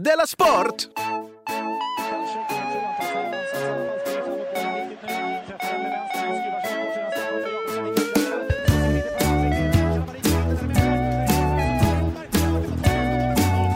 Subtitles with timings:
[0.00, 0.88] Della Sport!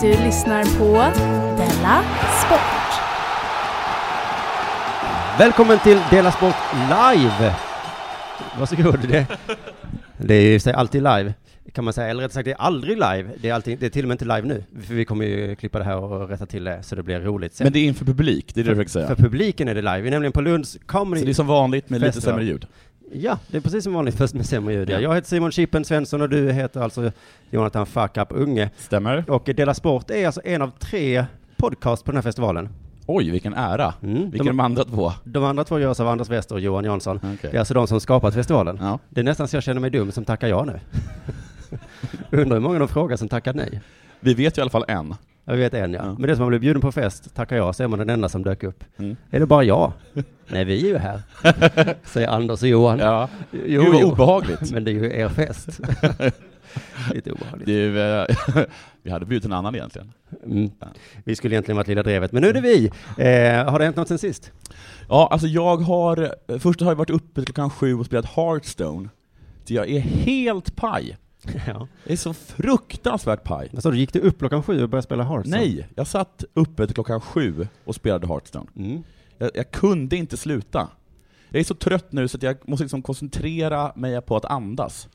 [0.00, 0.92] Du lyssnar på
[1.56, 2.02] Della
[2.44, 2.60] Sport.
[5.38, 7.54] Välkommen till Dela Sport Live!
[8.58, 9.08] Varsågod.
[9.08, 9.26] Det,
[10.16, 11.34] det är ju alltid live,
[11.72, 12.08] kan man säga.
[12.08, 13.30] Eller rättare sagt, det är aldrig live.
[13.40, 14.64] Det är, alltid, det är till och med inte live nu.
[14.82, 17.54] För vi kommer ju klippa det här och rätta till det så det blir roligt
[17.54, 17.64] sen.
[17.64, 19.06] Men det är inför publik, det är det du försöker säga.
[19.06, 20.00] För publiken är det live.
[20.00, 21.24] Vi är nämligen på Lunds Så Comedy...
[21.24, 22.66] det är som vanligt med lite sämre ljud.
[23.12, 24.90] Ja, det är precis som vanligt först med sämre ljud.
[24.90, 24.94] Ja.
[24.94, 25.00] Ja.
[25.00, 27.12] Jag heter Simon Chippen Svensson och du heter alltså
[27.50, 28.70] Jonathan Fuck Up Unge.
[28.76, 29.24] Stämmer?
[29.30, 31.24] Och Dela Sport är alltså en av tre
[31.56, 32.68] podcast på den här festivalen.
[33.06, 33.94] Oj, vilken ära.
[34.02, 34.30] Mm.
[34.30, 35.12] Vilka är de andra två?
[35.24, 37.16] De andra två görs av Anders Wester och Johan Jansson.
[37.16, 37.38] Okej.
[37.40, 38.78] Det är alltså de som skapat festivalen.
[38.80, 38.98] Ja.
[39.08, 40.80] Det är nästan så jag känner mig dum som tackar ja nu.
[42.30, 43.80] Undrar hur många de frågar som tackar nej.
[44.20, 45.14] Vi vet ju i alla fall en.
[45.44, 46.00] Jag vet en ja.
[46.04, 46.14] Ja.
[46.18, 48.28] Men det som man blir bjuden på fest, tackar ja, så är man den enda
[48.28, 48.84] som dök upp.
[48.96, 49.16] Mm.
[49.30, 49.92] Är det bara jag?
[50.48, 51.22] nej, vi är ju här.
[52.04, 52.98] Säger Anders och Johan.
[52.98, 53.28] Ja,
[53.66, 54.12] Jo, vad jo.
[54.12, 54.70] obehagligt.
[54.72, 55.80] Men det är ju er fest.
[57.14, 57.66] Lite obehagligt.
[57.66, 58.64] Det är, ju, eh,
[59.02, 60.12] vi hade bjudit en annan egentligen.
[60.44, 60.70] Mm.
[61.24, 62.86] Vi skulle egentligen varit Lilla Drevet, men nu är det vi.
[63.18, 64.52] Eh, har det hänt något sen sist?
[65.08, 69.08] Ja, alltså jag har, först har jag varit uppe klockan sju och spelat Hearthstone.
[69.64, 71.16] Så jag är helt paj.
[71.66, 71.88] ja.
[72.04, 73.70] Jag är så fruktansvärt paj.
[73.82, 75.56] Du, gick du upp klockan sju och började spela Hearthstone?
[75.56, 78.66] Nej, jag satt uppe till klockan sju och spelade Hearthstone.
[78.76, 79.02] Mm.
[79.38, 80.88] Jag, jag kunde inte sluta.
[81.48, 85.08] Jag är så trött nu så att jag måste liksom koncentrera mig på att andas.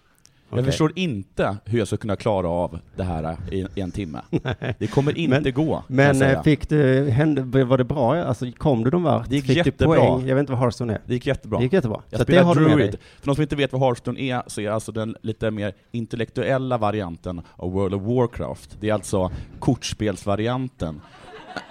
[0.56, 0.72] Jag Okej.
[0.72, 4.22] förstår inte hur jag ska kunna klara av det här i, i en timme.
[4.80, 8.16] Det kommer inte Men- gå, jag Men eh, fick du, hände, var det bra?
[8.24, 9.30] Alltså kom du någon vart?
[9.30, 9.96] Det gick fick jättebra.
[9.96, 10.28] du poäng?
[10.28, 11.02] Jag vet inte vad Hearthstone är.
[11.06, 11.58] Det gick jättebra.
[11.60, 12.02] Det gick jättebra.
[12.10, 12.98] Jag så att det har Druid.
[13.20, 16.78] För de som inte vet vad Hearthstone är, så är alltså den lite mer intellektuella
[16.78, 18.78] varianten av World of Warcraft.
[18.80, 21.02] Det är alltså kortspelsvarianten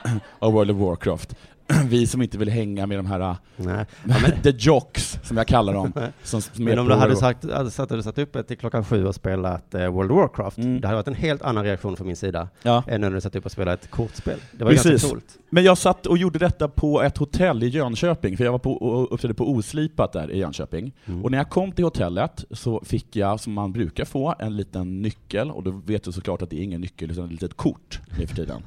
[0.38, 1.36] av World of Warcraft.
[1.88, 3.86] Vi som inte vill hänga med de här Nej.
[4.42, 5.92] the jocks, som jag kallar dem.
[6.22, 9.06] Som, som Men om du hade sagt, hade satt, hade satt upp till klockan sju
[9.06, 10.80] och spelat eh, World of Warcraft, Mm.
[10.80, 12.82] det hade varit en helt annan reaktion från min sida Ja.
[12.88, 14.38] än när du satt upp och spelade ett kortspel.
[14.52, 15.10] Det var ganska Precis.
[15.10, 15.38] coolt.
[15.50, 18.72] Men jag satt och gjorde detta på ett hotell i Jönköping, för jag var på,
[18.72, 20.92] och uppträdde på Oslipat där i Jönköping.
[21.06, 21.24] Mm.
[21.24, 25.02] Och när jag kom till hotellet så fick jag, som man brukar få, en liten
[25.02, 28.00] nyckel, och då vet du såklart att det är ingen nyckel utan ett litet kort
[28.18, 28.62] nu för tiden.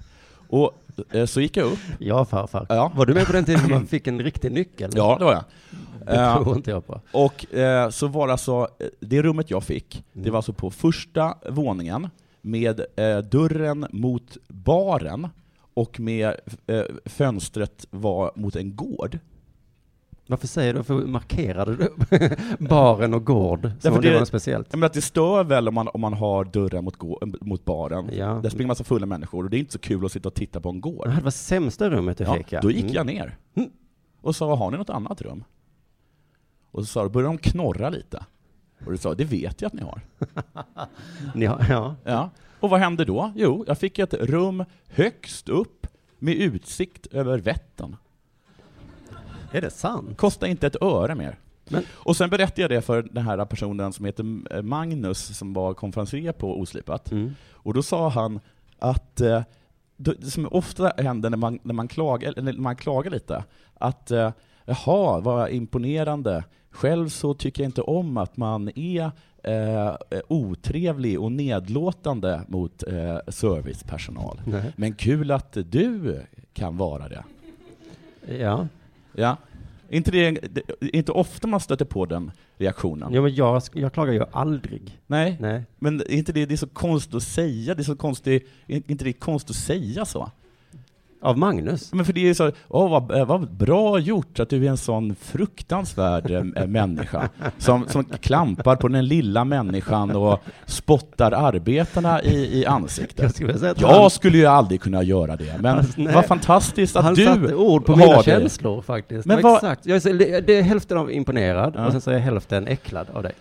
[0.50, 0.74] Och
[1.12, 2.66] eh, så gick jag upp, Ja, farfar.
[2.70, 2.92] Ja.
[2.96, 4.92] Var du med på den tiden man fick en riktig nyckel?
[4.96, 5.44] ja det var jag.
[6.06, 7.02] Det Eh, tror inte jag på.
[7.12, 10.72] Och eh, så var det alltså, eh, det rummet jag fick, det var alltså på
[10.72, 12.10] första våningen,
[12.42, 15.28] med eh, dörren mot baren,
[15.74, 16.36] och med
[16.68, 19.20] eh, fönstret var mot en gård.
[20.28, 21.90] Varför säger du, varför markerade du
[22.66, 23.62] baren och gård?
[23.62, 24.74] Som Därför om det det- var något speciellt.
[24.74, 28.10] Menar att det stör väl om man, om man har dörren mot, gå, mot baren.
[28.14, 28.40] Ja.
[28.44, 30.62] Där springer massa fulla människor, och det är inte så kul att sitta och titta
[30.62, 31.10] på en gård.
[31.16, 32.62] Det var sämsta rummet du Ja, fick ja.
[32.62, 32.94] då gick Mm.
[32.96, 33.70] jag ner Mm.
[34.22, 35.44] och sa, har ni något annat rum?
[36.72, 38.26] Och så sa du, började de knorra lite.
[38.86, 40.02] Och du sa, det vet jag att ni har.
[41.36, 41.96] Ni har, ja.
[42.04, 42.30] Ja.
[42.60, 43.32] Och vad hände då?
[43.36, 45.88] Jo, jag fick ett rum högst upp
[46.20, 47.96] med utsikt över Vättern.
[49.52, 50.18] Är det sant?
[50.18, 51.40] Kostade inte ett öre mer.
[51.70, 54.26] Men- Och sen berättade jag det för den här personen som heter
[54.56, 57.12] eh, Magnus, som var konferencier på Oslipat.
[57.12, 57.36] Mm.
[57.52, 58.40] Och då sa han
[58.80, 59.42] att, eh,
[59.98, 63.44] det som ofta händer när man, när man, klagar, när man klagar lite,
[63.74, 64.32] att eh,
[64.66, 69.12] jaha, vad imponerande, själv så tycker jag inte om att man är
[69.44, 69.96] eh,
[70.28, 74.42] otrevlig och nedlåtande mot eh, servicepersonal.
[74.46, 74.74] Nej.
[74.76, 76.22] Men kul att du
[76.54, 77.24] kan vara det.
[78.40, 78.68] Ja.
[79.18, 79.38] Ja.
[79.90, 83.14] Inte, det, det, inte ofta man stöter på den reaktionen.
[83.14, 85.00] ja, men jag, jag klagar ju aldrig.
[85.08, 85.64] Nej, Nej.
[85.80, 88.92] men är inte det, det är så konstigt att säga, det är så konstigt, är
[88.92, 90.32] inte det konstigt att säga så?
[91.22, 91.94] Av Magnus?
[91.94, 94.78] Men för det är så, åh vad, eh, vad bra gjort att du är en
[94.78, 102.60] sån fruktansvärd eh, människa, som, som klampar på den lilla människan och spottar arbetarna i,
[102.62, 103.20] i ansiktet.
[103.24, 107.04] Jag skulle säga Jag skulle ju aldrig kunna göra det, men Alltså, vad fantastiskt att
[107.04, 108.24] han du satte ord på mina det.
[108.24, 109.26] känslor faktiskt.
[109.26, 109.86] Men vad- Exakt.
[109.86, 111.86] Jag är, så- det är hälften av imponerad Ja.
[111.86, 113.32] och sen så är jag hälften äcklad av dig.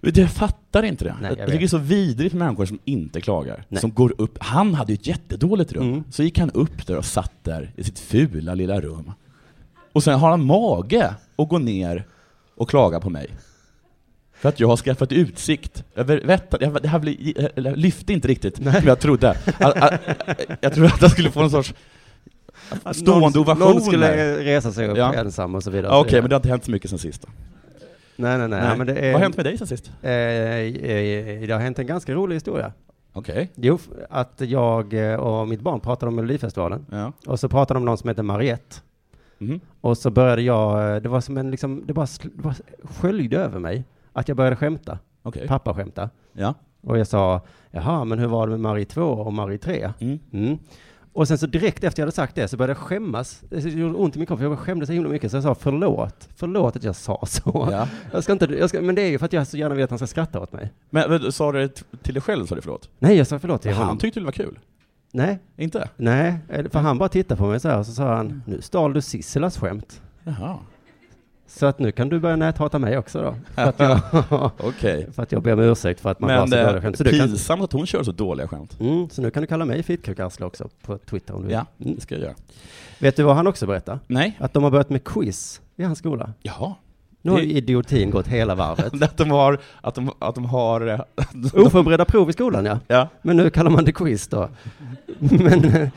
[0.00, 1.14] Jag fattar inte det.
[1.20, 3.64] Nej, jag jag tycker det är så vidrigt med människor som inte klagar.
[3.68, 3.80] Nej.
[3.80, 6.04] Som går upp, han hade ju ett jättedåligt rum, Mm.
[6.10, 9.12] så gick han upp där och satt där i sitt fula lilla rum.
[9.92, 12.06] Och sen har han mage att gå ner
[12.56, 13.26] och klaga på mig.
[14.34, 16.60] För att jag har skaffat utsikt över Vättern.
[16.72, 19.30] Jag- Det här blir, eller, lyfte inte riktigt som jag trodde.
[19.30, 20.00] Att- att-
[20.60, 21.74] Jag trodde att jag skulle få en sorts
[22.92, 23.72] stående någon, ovationer.
[23.72, 25.14] någon skulle resa sig upp Ja.
[25.14, 25.92] ensam och så vidare.
[25.92, 26.22] Okej, vidare.
[26.22, 27.22] men det har inte hänt så mycket sen sist.
[27.22, 27.28] då.
[28.20, 28.78] Nej, nej, nej.
[28.78, 29.90] Men det, är, Vad har hänt med dig sen sist?
[30.02, 32.72] Eh, eh, det har hänt en ganska rolig historia.
[33.12, 33.50] Okej.
[33.54, 36.86] Jo, f- att jag eh, och mitt barn pratade om Melodifestivalen.
[36.90, 37.12] Ja.
[37.26, 38.76] Och så pratade de om någon som heter Mariette.
[39.38, 39.60] Mhm.
[39.80, 43.38] Och så började jag, eh, det var som en liksom, det bara, det bara sköljde
[43.38, 43.84] över mig.
[44.12, 44.98] Att jag började skämta.
[45.22, 45.48] Okej.
[45.48, 46.10] Pappa skämta.
[46.32, 46.54] Ja.
[46.82, 47.40] Och jag sa,
[47.70, 49.92] jaha, men hur var det med Marie 2 och Marie 3?
[49.98, 50.18] Mm.
[50.32, 50.58] Mm.
[51.20, 53.40] Och sen så direkt efter jag hade sagt det så började jag skämmas.
[53.50, 55.30] Det gjorde ont i min kropp, för jag skämdes så himla mycket.
[55.30, 56.28] Så jag sa förlåt.
[56.36, 57.68] Förlåt att jag sa så.
[57.70, 57.88] Ja.
[58.12, 59.84] Jag ska inte, jag ska, men det är ju för att jag så gärna vill
[59.84, 60.72] att han ska skratta åt mig.
[60.90, 62.88] Men, men sa du det till dig själv, sa du förlåt?
[62.98, 63.98] Nej, jag sa förlåt till Han honom.
[63.98, 64.58] tyckte det var kul.
[65.12, 65.88] Nej, Inte?
[65.96, 68.60] nej, eller- för han bara tittade på mig så här och så sa han, nu
[68.62, 70.02] stal du Sisselas skämt.
[70.24, 70.56] Jaha.
[71.52, 73.34] Så att nu kan du börja näthata mig också då.
[73.54, 74.00] För att jag,
[75.14, 76.98] för att jag ber om ursäkt för att man Men så dåliga skämt.
[76.98, 78.76] Så, kan, Pinsamt att hon kör så dåliga skämt.
[78.80, 81.54] mm, så nu kan du kalla mig fittkukarsle också på Twitter om du vill.
[81.54, 81.94] Ja, Mm.
[81.94, 82.34] det ska jag göra.
[82.98, 83.98] Vet du vad han också berättar?
[84.06, 84.36] Nej.
[84.40, 86.32] Att de har börjat med quiz i hans skola.
[86.42, 86.74] Jaha.
[87.22, 89.02] Nu har ju idiotin gått hela varvet.
[89.02, 90.86] Att de har, att de, att de har...
[90.88, 91.00] eh,
[91.54, 92.78] Oförberedda prov i skolan ja.
[92.88, 93.08] Ja.
[93.22, 94.48] Men nu kallar man det quiz då.
[95.18, 95.88] Men, eh,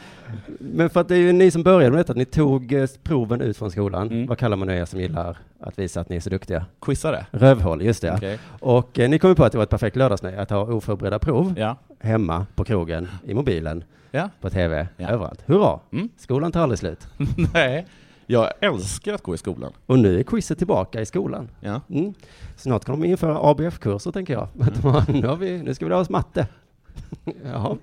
[0.60, 2.88] men för att det är ju ni som började med detta, att ni tog eh,
[3.04, 4.08] proven ut från skolan.
[4.12, 4.26] Mm.
[4.28, 6.66] Vad kallar man nu er som gillar att visa att ni är så duktiga?
[6.82, 7.26] Quizare?
[7.32, 8.14] Rövhål, just det.
[8.14, 8.40] Okej.
[8.60, 11.20] Och eh, ni kom ju på att det var ett perfekt lördagsnöje att ha oförberedda
[11.20, 11.76] prov Ja.
[12.00, 14.30] hemma, på krogen, i mobilen, Ja.
[14.42, 15.08] på tv, Ja.
[15.10, 15.42] överallt.
[15.46, 15.80] Hurra!
[15.92, 16.10] Mm.
[16.18, 17.08] Skolan tar aldrig slut.
[17.54, 17.86] Nej.
[18.26, 19.72] Jag älskar att gå i skolan.
[19.86, 21.50] Och nu är quizet tillbaka i skolan.
[21.60, 21.82] Ja.
[21.90, 22.14] Mm.
[22.56, 24.48] Snart kan de införa ABF-kurser, tänker jag.
[24.84, 26.48] Har- nu, vi, nu ska vi lära oss matte.
[27.46, 27.78] Jaha.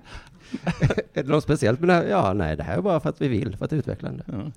[1.13, 2.03] är det något speciellt med det här?
[2.05, 4.23] Ja, nej, det här är bara för att vi vill, för att utveckla det.
[4.27, 4.51] ja.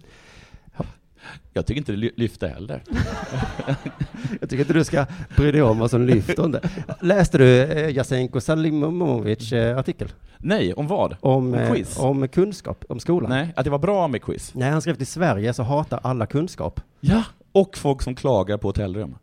[1.53, 2.83] Jag tycker inte det ly- lyfter heller.
[4.41, 5.07] Jag tycker inte du ska
[5.37, 6.61] bry dig om vad som lyfter inte.
[7.01, 10.13] Läste du eh, Jasenko Salimovic eh, artikel?
[10.39, 11.17] Nej, om vad?
[11.21, 11.99] Om, Om eh, quiz?
[11.99, 13.31] om kunskap, om skolan?
[13.31, 14.55] Nej, att det var bra med quiz.
[14.55, 16.81] Nej, han skrev till Sverige så hatar alla kunskap.
[17.01, 17.23] Ja.
[17.53, 19.15] Och folk som klagar på hotellrum.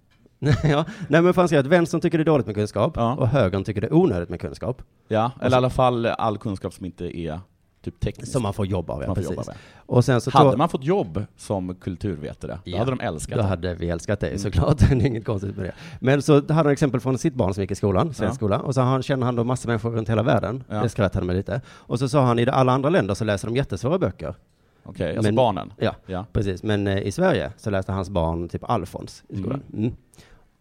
[0.64, 3.16] ja, nej men han skrev att vänstern tycker det är dåligt med kunskap Ja.
[3.16, 4.82] och högern tycker det är onödigt med kunskap.
[5.08, 7.40] Ja, eller i alla fall all kunskap som inte är
[7.84, 8.32] typ teknisk.
[8.32, 9.32] Som man får jobba av, ja, precis.
[9.32, 9.44] jobba.
[9.86, 12.78] Och sen så Hade man fått jobb som kulturvetare, då Ja.
[12.80, 13.48] hade de älskat Då det.
[13.48, 14.40] hade vi älskat dig Mm.
[14.40, 15.74] såklart, det är inget konstigt med det.
[16.00, 18.36] Men så hade han exempel från sitt barn som gick i skolan, svensk Ja.
[18.36, 20.64] skola, och så han, känner han då massor människor runt hela världen.
[20.70, 20.84] Ja.
[20.84, 21.62] Det skrattade han med lite.
[21.68, 24.36] Och så sa han, i alla andra länder så läser de jättesvåra böcker.
[24.84, 25.74] Okej, alltså Men- barnen.
[25.78, 26.26] Ja, Ja.
[26.34, 26.64] precis.
[26.64, 29.62] Men eh, i Sverige så läste hans barn typ Alfons i skolan.
[29.74, 29.84] Mm.
[29.84, 29.96] Mm.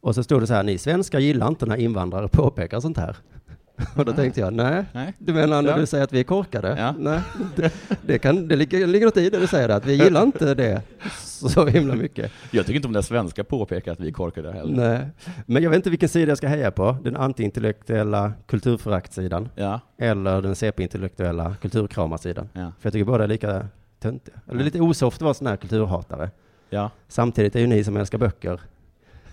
[0.01, 3.17] Och så stod det så här, ni svenskar gillar inte när invandrare påpekar sånt här.
[3.97, 5.15] Och då tänkte jag, nej, Nej.
[5.19, 5.77] du menar när Ja.
[5.77, 6.77] du säger att vi är korkade?
[6.79, 6.95] Ja.
[6.99, 7.21] Nej,
[7.57, 7.73] det,
[8.07, 10.83] det, kan, det ligger, ligger något i det du säger, att vi gillar inte det
[11.19, 12.33] så himla mycket.
[12.51, 14.89] Jag tycker inte om det svenska påpekar att vi är korkade heller.
[14.89, 15.07] Nej,
[15.47, 16.97] men jag vet inte vilken sida jag ska heja på.
[17.05, 22.49] Den antiintellektuella kulturföraktsidan Ja, eller den CP-intellektuella kulturkramarsidan.
[22.53, 23.67] ja, För jag tycker båda är lika
[24.01, 24.35] töntiga.
[24.51, 26.31] Eller lite osoft att vara sån här kulturhatare.
[26.71, 26.91] ja.
[27.09, 28.61] Samtidigt är ju ni som älskar böcker,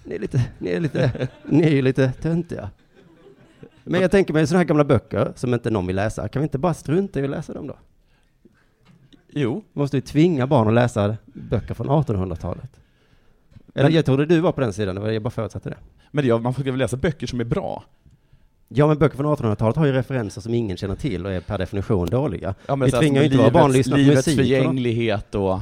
[0.08, 2.70] ni är lite, ni är lite, ni är ju lite töntiga.
[3.84, 6.44] Men jag tänker mig sådana här gamla böcker som inte någon vill läsa, kan vi
[6.44, 7.78] inte bara strunta i att läsa dem då?
[9.30, 12.80] Jo, Vi måste ju tvinga barn att läsa böcker från 1800-talet.
[13.76, 15.78] Eller jag trodde du var på den sidan, jag bara förutsatte det.
[16.12, 17.84] men det, man får väl läsa böcker som är bra.
[18.70, 21.58] Ja, men böcker från 1800-talet har ju referenser som ingen känner till och är per
[21.58, 22.56] definition dåliga.
[22.68, 24.36] Ja, Vi så tvingar ju inte våra barn att lyssna på livets musik.
[24.40, 25.60] förgänglighet och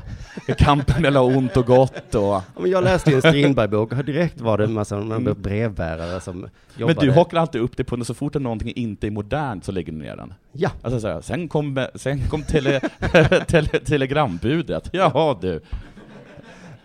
[0.57, 2.21] kampen mellan ont och gott och...
[2.23, 5.35] Ja, men jag läste ju en Strindberg-bok och direkt var det en massa Mm.
[5.41, 7.01] brevbärare som Men jobbade.
[7.07, 9.91] du hakar alltid upp det på när så fort någonting inte är modernt så lägger
[9.91, 10.33] du ner den.
[10.51, 12.79] Ja, Alltså så här, sen kom, sen kom tele,
[13.47, 14.89] tele, telegrambudet.
[14.93, 15.61] Jaha du.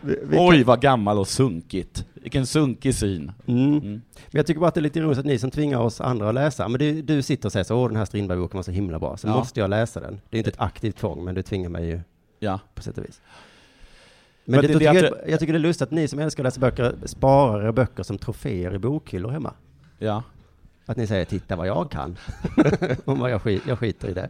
[0.01, 2.05] Vi, vi Oj vad gammal och sunkigt.
[2.15, 3.33] Vilken sunkig syn.
[3.47, 3.73] kan, mm.
[3.73, 3.83] Mm.
[3.93, 6.29] Men jag tycker bara att det är lite ironiskt att ni som tvingar oss andra
[6.29, 8.71] att läsa, men du, du sitter och säger så, åh den här Strindberg-boken var så
[8.71, 9.37] himla bra, så Ja.
[9.37, 10.21] måste jag läsa den.
[10.31, 12.01] Det är inte ett aktivt tvång, men du tvingar mig ju
[12.39, 12.61] Ja.
[12.75, 13.21] på sätt och vis.
[14.45, 15.91] Men Men, det- det, det jag, är tycker, jag, jag tycker det är lustigt att
[15.91, 19.53] ni som älskar att läsa böcker sparar era böcker som troféer i bokhyllor hemma.
[19.99, 20.23] Ja.
[20.87, 22.17] Att ni säger, titta vad jag kan.
[23.05, 24.29] Vad jag, skit, jag skiter i det.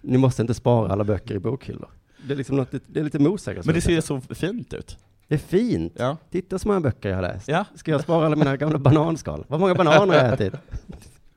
[0.00, 1.88] Ni måste inte spara alla böcker i bokhyllor.
[2.26, 3.66] Det är liksom något, det är lite motsägelsefullt.
[3.66, 4.98] Men det ser så fint ut.
[5.28, 5.92] Det är fint.
[5.96, 6.16] Ja.
[6.30, 7.48] Titta så många böcker jag har läst.
[7.48, 7.64] Ja.
[7.74, 9.44] Ska jag spara alla mina gamla bananskal?
[9.48, 10.54] Vad många bananer har jag ätit?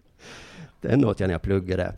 [0.82, 1.96] Den åt jag när jag pluggade.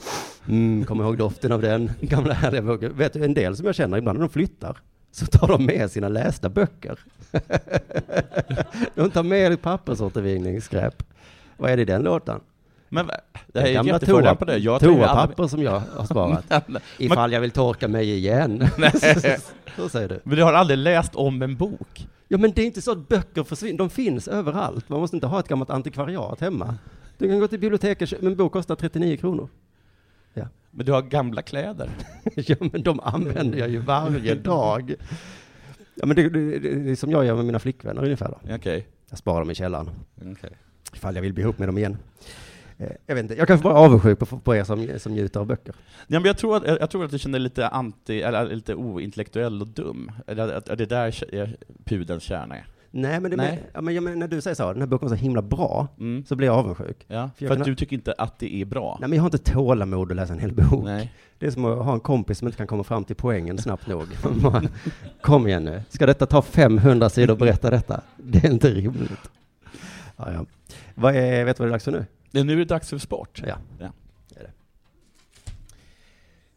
[0.48, 2.98] Mm, kommer ihåg doften av den gamla härliga boken.
[2.98, 4.78] Vet du, en del som jag känner ibland när de flyttar
[5.12, 7.00] så tar de med sina lästa böcker.
[8.96, 11.04] de tar med pappersåtervinningsskräp.
[11.58, 12.42] Vad är det i den lådan?
[12.90, 13.08] Men
[13.48, 14.58] det här är Gamla toa- på det.
[14.58, 16.46] Jag ju alla- Toapapper som jag har sparat.
[16.98, 18.68] Ifall jag vill torka mig igen.
[19.76, 20.20] så säger du.
[20.24, 22.08] Men du har aldrig läst om en bok?
[22.28, 24.90] Ja men det är inte så att böcker försvinner, de finns överallt.
[24.90, 26.76] Man måste inte ha ett gammalt antikvariat hemma.
[27.18, 29.50] Du kan gå till biblioteket, men en bok kostar 39 kronor.
[30.72, 31.90] Men du har gamla kläder?
[32.36, 34.94] ja men de använder jag ju varje dag.
[35.96, 38.56] Ja men det, det, det är som jag gör med mina flickvänner ungefär då.
[38.56, 38.88] Okej.
[39.10, 39.90] Jag sparar dem i källaren.
[40.22, 40.52] Okej.
[40.94, 41.98] Ifall jag vill bli ihop med dem igen.
[43.06, 45.46] Jag vet inte, jag kanske bara är avundsjuk på, på er som, som njuter av
[45.46, 45.76] böcker.
[46.08, 49.62] Ja, men jag, tror att, jag tror att du känner lite anti, eller lite ointellektuell
[49.62, 50.12] och dum.
[50.28, 52.66] Eller att, att det där är pudelns kärna är.
[52.92, 53.38] Nej, men, Nej.
[53.38, 55.42] Men, ja, men, ja, men när du säger så, den här boken var så himla
[55.42, 56.26] bra, Mm.
[56.26, 57.06] så blir jag avundsjuk.
[57.08, 58.98] Ja, För för, jag att kan- du tycker inte att det är bra.
[59.00, 60.84] Nej, men jag har inte tålamod att läsa en hel bok.
[60.84, 61.14] Nej.
[61.40, 63.88] Det är som att ha en kompis som inte kan komma fram till poängen snabbt
[63.88, 64.06] nog.
[65.22, 68.02] Kom igen nu, ska detta ta 500 sidor att berätta detta?
[68.18, 69.30] Det är inte rimligt.
[70.18, 70.46] Ja, ja.
[70.96, 72.06] Vad är, vet du vad det är dags för nu?
[72.32, 73.42] Nu är det dags för sport.
[73.48, 73.56] Ja.
[73.80, 73.92] Ja.
[74.30, 74.52] Det är det.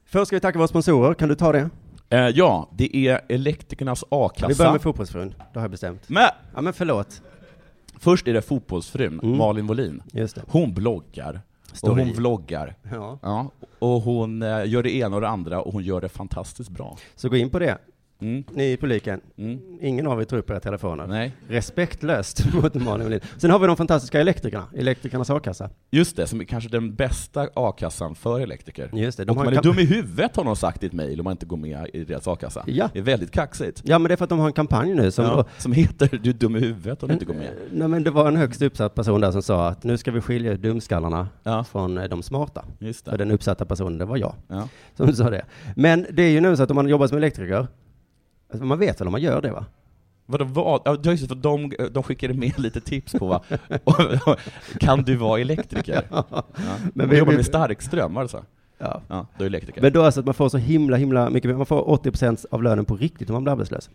[0.04, 1.70] Först ska vi tacka våra sponsorer, kan du ta det?
[2.10, 4.72] Eh, ja, det är Elektrikernas Vi börjar A-kassa.
[4.72, 6.08] med fotbollsfrun, det har jag bestämt.
[6.08, 7.22] Men Ja men förlåt,
[7.98, 9.36] först är det fotbollsfrun, Mm.
[9.38, 10.02] Malin Wollin.
[10.12, 10.42] just det.
[10.48, 11.40] Hon bloggar.
[11.70, 12.02] Och Story.
[12.04, 12.74] hon vloggar.
[12.90, 13.18] Ja.
[13.22, 16.70] Ja, och hon eh, gör det ena och det andra och hon gör det fantastiskt
[16.70, 16.96] bra.
[17.16, 17.78] Så gå in på det,
[18.22, 18.44] Mm.
[18.50, 19.20] ni i publiken.
[19.38, 19.58] Mm.
[19.80, 21.06] Ingen av er tar upp era telefoner.
[21.06, 21.32] Nej.
[21.48, 23.20] Respektlöst mot Malin Wohlin.
[23.36, 25.70] Sen har vi de fantastiska elektrikerna, Elektrikernas a-kassa.
[25.90, 28.90] Just det, som är kanske den bästa a-kassan för elektriker.
[28.92, 31.24] Just det, de man är dum i huvudet har de sagt i ett mejl om
[31.24, 32.64] man inte går med i deras a-kassa.
[32.66, 32.88] Ja.
[32.92, 33.82] Det är väldigt kaxigt.
[33.84, 36.20] Ja men det är för att de har en kampanj nu som ja, som heter
[36.22, 37.50] Du är dum i huvudet om du inte går med.
[37.72, 40.20] Nej men det var en högst uppsatt person där som sa att nu ska vi
[40.20, 42.64] skilja dumskallarna Ja, från eh, de smarta.
[42.78, 43.16] just För det.
[43.24, 44.68] den uppsatta personen, det var jag Ja.
[44.96, 45.44] som sa det.
[45.76, 47.66] Men det är ju nu så att om man jobbar som elektriker,
[48.52, 49.64] alltså man vet väl om man gör det va?
[50.26, 50.82] Vadå, vad?
[50.84, 53.42] Ja, just för de, de skickade med lite tips på vad,
[54.80, 56.02] kan du vara elektriker?
[56.10, 56.24] Ja.
[56.30, 58.40] Men Men vi- jobbar med starkström, var det så?
[58.78, 59.00] Ja.
[59.08, 59.82] Ja, du är elektriker.
[59.82, 62.84] Men då alltså att man får så himla, himla mycket, man får 80% av lönen
[62.84, 63.90] på riktigt om man blir arbetslös.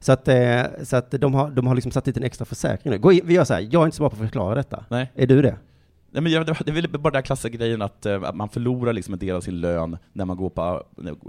[0.00, 2.92] Så att, eh, så att de har, de har liksom satt dit en extra försäkring
[2.92, 2.98] nu.
[2.98, 4.84] Gå in, vi gör så här, jag är inte så bra på att förklara detta.
[4.88, 5.12] Nej.
[5.14, 5.56] Är du det?
[6.14, 8.92] Nej, men jag, det är väl bara den klassiska grejen att, eh, att man förlorar
[8.92, 10.82] liksom en del av sin lön när man går på,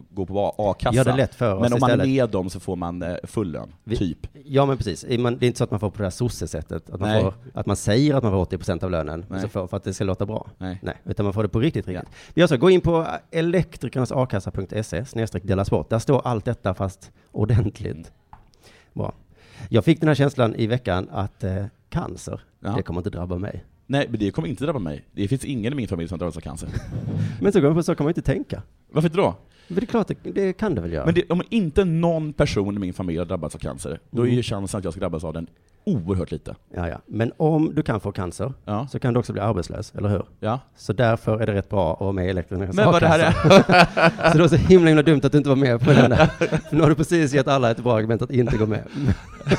[0.10, 0.96] går på a-kassa.
[0.96, 2.08] Gör det lätt för oss men om man är istället.
[2.08, 4.27] med dem så får man eh, full lön, Vi- typ.
[4.46, 7.00] Ja men precis, det är inte så att man får på det här sossesättet, att
[7.00, 9.94] man, får, att man säger att man får 80% av lönen, för, för att det
[9.94, 10.48] ska låta bra.
[10.58, 10.80] Nej.
[10.84, 12.10] Nej, utan man får det på riktigt, riktigt.
[12.34, 15.89] Vi gör så, gå in på elektrikernasakassa.se, snedstreck dela sport.
[15.89, 17.92] Där står allt detta fast ordentligt.
[17.96, 18.06] Mm.
[18.94, 19.13] Bra.
[19.70, 22.74] Jag fick den här känslan i veckan att eh, cancer, Ja.
[22.77, 23.63] det kommer inte drabba mig.
[23.88, 25.06] Nej, men det kommer inte drabba mig.
[25.12, 26.70] Det finns ingen i min familj som drabbas av cancer.
[27.42, 28.62] Men så, på, så kan man inte tänka.
[28.92, 29.36] Varför inte då?
[29.68, 31.06] Men det är klart, det, det kan det väl göra.
[31.06, 34.32] Men det, om inte någon person i min familj har drabbats av cancer, då är
[34.32, 35.48] ju chansen att jag ska drabbas av den
[35.86, 36.56] oerhört lite.
[36.75, 36.98] Ja, ja.
[37.06, 38.88] Men om du kan få cancer, Ja.
[38.92, 40.24] så kan du också bli arbetslös, eller hur?
[40.39, 40.60] Ja.
[40.75, 43.20] Så därför är det rätt bra att vara med i elektrikernas Men vad det här
[43.20, 43.32] är...
[44.32, 46.30] Så det var så himla, himla dumt att du inte var med på den där.
[46.72, 48.84] Nu har du precis gett alla ett bra argument att inte gå med.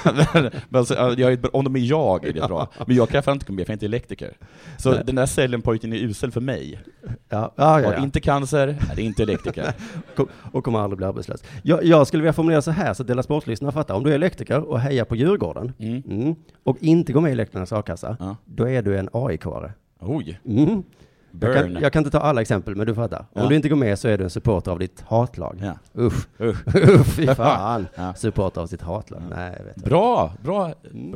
[0.04, 0.26] men,
[0.68, 3.46] men alltså, jag om de är jag är det bra, men jag kan fan inte
[3.46, 4.32] gå med för jag är inte elektriker.
[4.78, 5.02] Så Nej.
[5.06, 6.80] den där cellenpojken är usel för mig.
[7.28, 9.72] Ja, ja, ja, Har inte cancer, är inte elektriker.
[10.52, 11.44] Och kommer aldrig bli arbetslös.
[11.62, 13.94] Jag, jag skulle vilja formulera så här så att Dela Sportlyssnarna fattar.
[13.94, 16.02] Om du är elektriker och hejar på Djurgården Mm.
[16.10, 16.34] mm,
[16.64, 18.36] och inte går med i elektrikernas a-kassa, Ja.
[18.44, 19.70] då är du en AIK-are.
[20.00, 20.82] Oj, Mm.
[21.40, 23.18] Jag, kan, jag kan inte ta alla exempel, men du fattar.
[23.18, 23.48] Om Ja.
[23.48, 25.58] du inte går med så är du en supporter av ditt hatlag.
[25.62, 26.02] Ja.
[26.02, 26.76] Usch, Usch.
[26.76, 27.86] usch, fy fan.
[27.94, 28.14] Ja.
[28.14, 29.22] Supporter av sitt hatlag.
[29.30, 29.84] Nej, vet.
[29.84, 30.72] Bra, bra,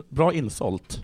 [0.08, 1.02] bra insålt.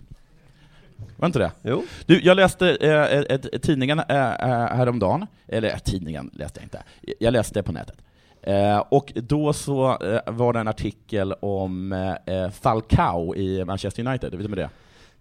[1.15, 1.51] Var inte det?
[1.61, 1.83] Jo.
[2.05, 6.83] Du, jag läste eh, ett, tidningen eh, eh, häromdagen, eller eh, tidningen läste jag inte,
[7.19, 7.97] jag läste på nätet.
[8.41, 11.91] Eh, och då så eh, var det en artikel om
[12.25, 14.69] eh, Falcao i Manchester United, vet du med det?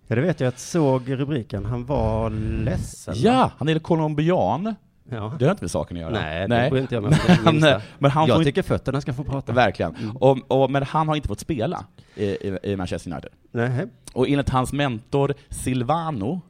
[0.07, 0.47] Ja, det vet jag.
[0.47, 1.65] Jag såg rubriken.
[1.65, 2.31] Han var
[2.65, 3.15] ledsen.
[3.17, 4.75] Ja, han är colombian.
[5.11, 5.37] Ja.
[5.39, 6.13] Det har inte med saken att göra.
[6.13, 7.61] Nej, det bryr inte jag det men,
[7.99, 9.37] men han Jag får tycker fötterna ska få prata.
[9.37, 10.13] inte, verkligen.
[10.21, 11.85] Och, och, men han har inte fått spela
[12.15, 13.31] i, i, i Manchester United.
[13.53, 13.87] Nej.
[14.13, 16.41] Och enligt hans mentor Silvano,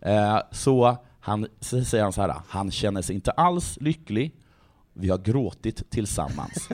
[0.00, 4.34] eh, så, han, så säger han så här, han känner sig inte alls lycklig,
[4.94, 6.68] vi har gråtit tillsammans,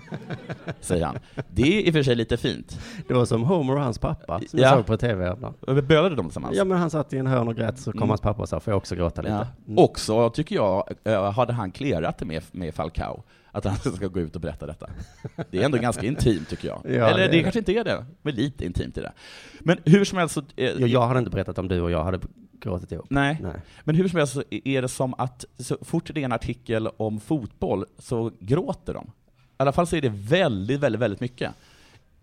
[0.80, 1.18] säger han.
[1.50, 2.80] Det är i och för sig lite fint.
[3.08, 4.66] Det var som Homer och hans pappa, som Ja.
[4.68, 5.54] jag såg på tv ibland.
[5.86, 6.56] Bölade de tillsammans?
[6.56, 8.08] Ja, men han satt i en hörn och grät, så kom Mm.
[8.08, 9.34] hans pappa och sa, får jag också gråta lite?
[9.34, 9.46] Ja.
[9.66, 9.78] Mm.
[9.78, 13.22] Också, tycker jag, eh, hade han clearat det med, med Falcao,
[13.52, 14.86] att han ska gå ut och berätta detta.
[15.50, 16.80] Det är ändå ganska intimt, tycker jag.
[16.84, 19.12] Ja, Eller det det, kanske inte är det, men lite intimt i det.
[19.60, 20.40] Men hur som helst så...
[20.56, 22.20] eh, Ja, jag hade inte berättat om du och jag hade
[22.60, 23.06] gråtit ihop.
[23.10, 23.38] Nej.
[23.42, 23.54] Nej.
[23.84, 26.88] Men hur som helst så är det som att så fort det är en artikel
[26.96, 29.04] om fotboll så gråter de.
[29.04, 29.10] I
[29.56, 31.52] alla fall så är det väldigt, väldigt, väldigt mycket.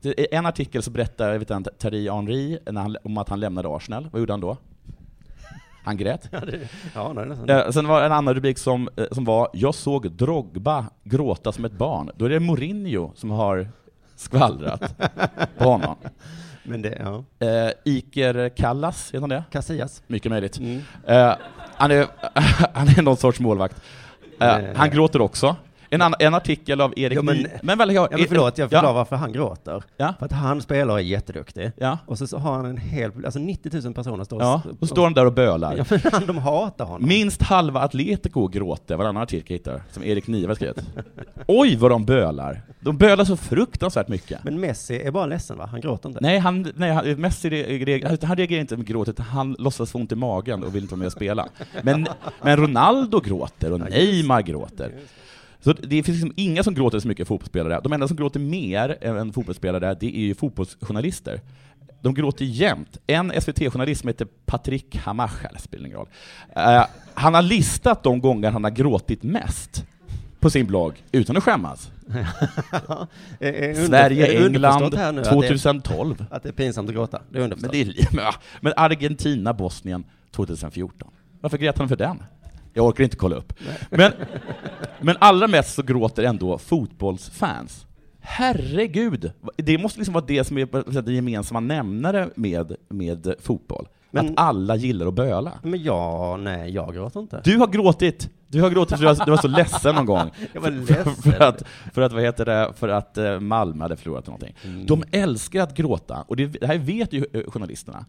[0.02, 3.30] Det är en artikel så berättar jag vet inte, Thierry Henry när han, om att
[3.30, 4.10] han lämnade Arsenal.
[4.12, 4.58] Vad gjorde han då?
[5.84, 6.30] Han grät.
[6.32, 7.50] Ja, det, ja nästan.
[7.50, 11.52] Eh, Sen var det en annan rubrik som, eh, som var ”Jag såg Drogba gråta
[11.52, 12.12] som ett barn”.
[12.16, 13.68] Då är det Mourinho som har
[14.16, 14.98] skvallrat
[15.58, 15.96] på honom.
[16.68, 17.24] Men det, ja.
[17.48, 19.44] Eh, Iker Kallas, heter han det?
[19.52, 20.04] Casillas.
[20.08, 20.58] Mycket möjligt.
[20.58, 20.82] Mm.
[21.08, 21.34] Eh,
[21.76, 22.08] han, är,
[22.74, 23.82] han är någon sorts målvakt.
[24.40, 25.56] Eh, han gråter också.
[25.96, 27.46] En, annan, en artikel av Erik Ja, men- Ny...
[27.62, 29.84] Men väl, jag, Ja, men förlåt, jag ja, förklarar varför han gråter.
[29.98, 30.14] Ja.
[30.20, 31.72] För att han spelar och är jätteduktig.
[31.78, 34.88] Ja, Och så, så har han en hel, alltså 90 000 personer står ja, och
[34.88, 35.76] står de där och bölar.
[35.78, 37.08] Ja, men de hatar honom.
[37.08, 40.78] Minst halva Atletico gråter, varannan artikel hittar, som Erik Niva skrivit.
[41.48, 42.62] Oj vad de bölar!
[42.80, 44.44] De bölar så fruktansvärt mycket.
[44.44, 45.66] Men Messi är bara ledsen va?
[45.72, 46.20] Han gråter inte.
[46.22, 49.98] Nej, han, nej han, Messi reagerar, han reagerar inte med gråt, utan han låtsas få
[49.98, 51.48] ont i magen och vill inte vara med och spela.
[51.82, 52.08] Men,
[52.42, 54.92] men Ronaldo gråter och Neymar gråter.
[55.66, 57.80] Så det finns liksom inga som gråter så mycket fotbollsspelare.
[57.84, 61.42] De enda som gråter mer än fotbollsspelare, det är ju fotbollsjournalister.
[62.02, 62.98] De gråter jämt.
[63.08, 66.08] En SVT-journalist som heter Patrik Hamacha, det spelar ingen roll.
[66.56, 69.86] Eh, han har listat de gånger han har gråtit mest
[70.40, 71.92] på sin blogg, utan att skämmas.
[73.88, 76.26] Sverige, England, här nu att det- 2012.
[76.32, 77.22] Att det är pinsamt att gråta.
[77.30, 77.72] Det är Men, underförstått.
[77.72, 81.10] det är, men, men Argentina, Bosnien 2014.
[81.42, 82.24] Varför grät han för den?
[82.78, 83.54] Jag orkar inte kolla upp.
[83.90, 84.12] Men,
[85.02, 87.86] men allra mest så gråter ändå fotbollsfans.
[88.20, 89.32] Herregud!
[89.58, 93.88] Det måste liksom vara det som är den gemensamma nämnare med, med fotboll.
[94.12, 95.52] Men- att alla gillar att böla.
[95.64, 97.42] Men ja, nej, jag gråter inte.
[97.44, 100.32] Du har gråtit, du har gråtit för du var, du var så ledsen någon gång.
[100.54, 101.16] Jag var För, ledsen.
[101.16, 101.64] för, att,
[101.94, 104.56] för att, vad heter det, för att eh, Malmö hade förlorat någonting.
[104.64, 104.86] Mm.
[104.86, 108.06] De älskar att gråta, och det, det här vet ju eh, journalisterna.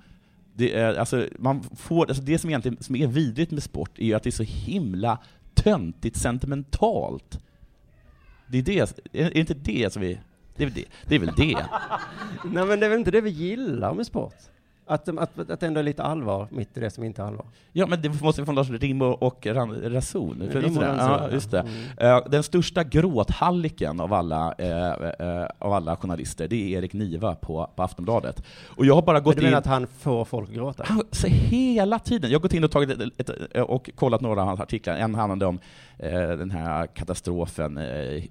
[0.57, 4.05] Det, är, alltså, man får, alltså det som egentligen som är vidrigt med sport är
[4.05, 5.19] ju att det är så himla
[5.55, 7.41] töntigt sentimentalt.
[8.47, 8.79] Det är det,
[9.13, 10.19] är det inte det som vi...
[10.57, 10.85] Det är väl det.
[11.09, 11.67] Det är väl det.
[12.45, 14.35] Nej men det är väl inte det vi gillar med sport?
[14.88, 17.47] Att, att, att det ändå är lite allvar mitt i det som inte är allvar.
[17.73, 19.73] Ja, men det måste få någon rim och, ran-
[20.52, 21.64] Rim och ja, just det.
[21.99, 22.19] ja.
[22.19, 27.35] Eh, Den största gråthalliken av alla, eh, eh, av alla journalister, det är Erik Niva
[27.35, 28.43] på, på Aftonbladet.
[28.76, 29.45] Och jag har bara Men gått du in...
[29.47, 30.85] menar att han får folk att gråta?
[30.87, 32.31] Han, så hela tiden.
[32.31, 32.90] Jag har gått in och tagit
[33.21, 34.97] ett, ett, och kollat några av hans artiklar.
[34.97, 35.59] En handlade om
[36.38, 37.76] den här katastrofen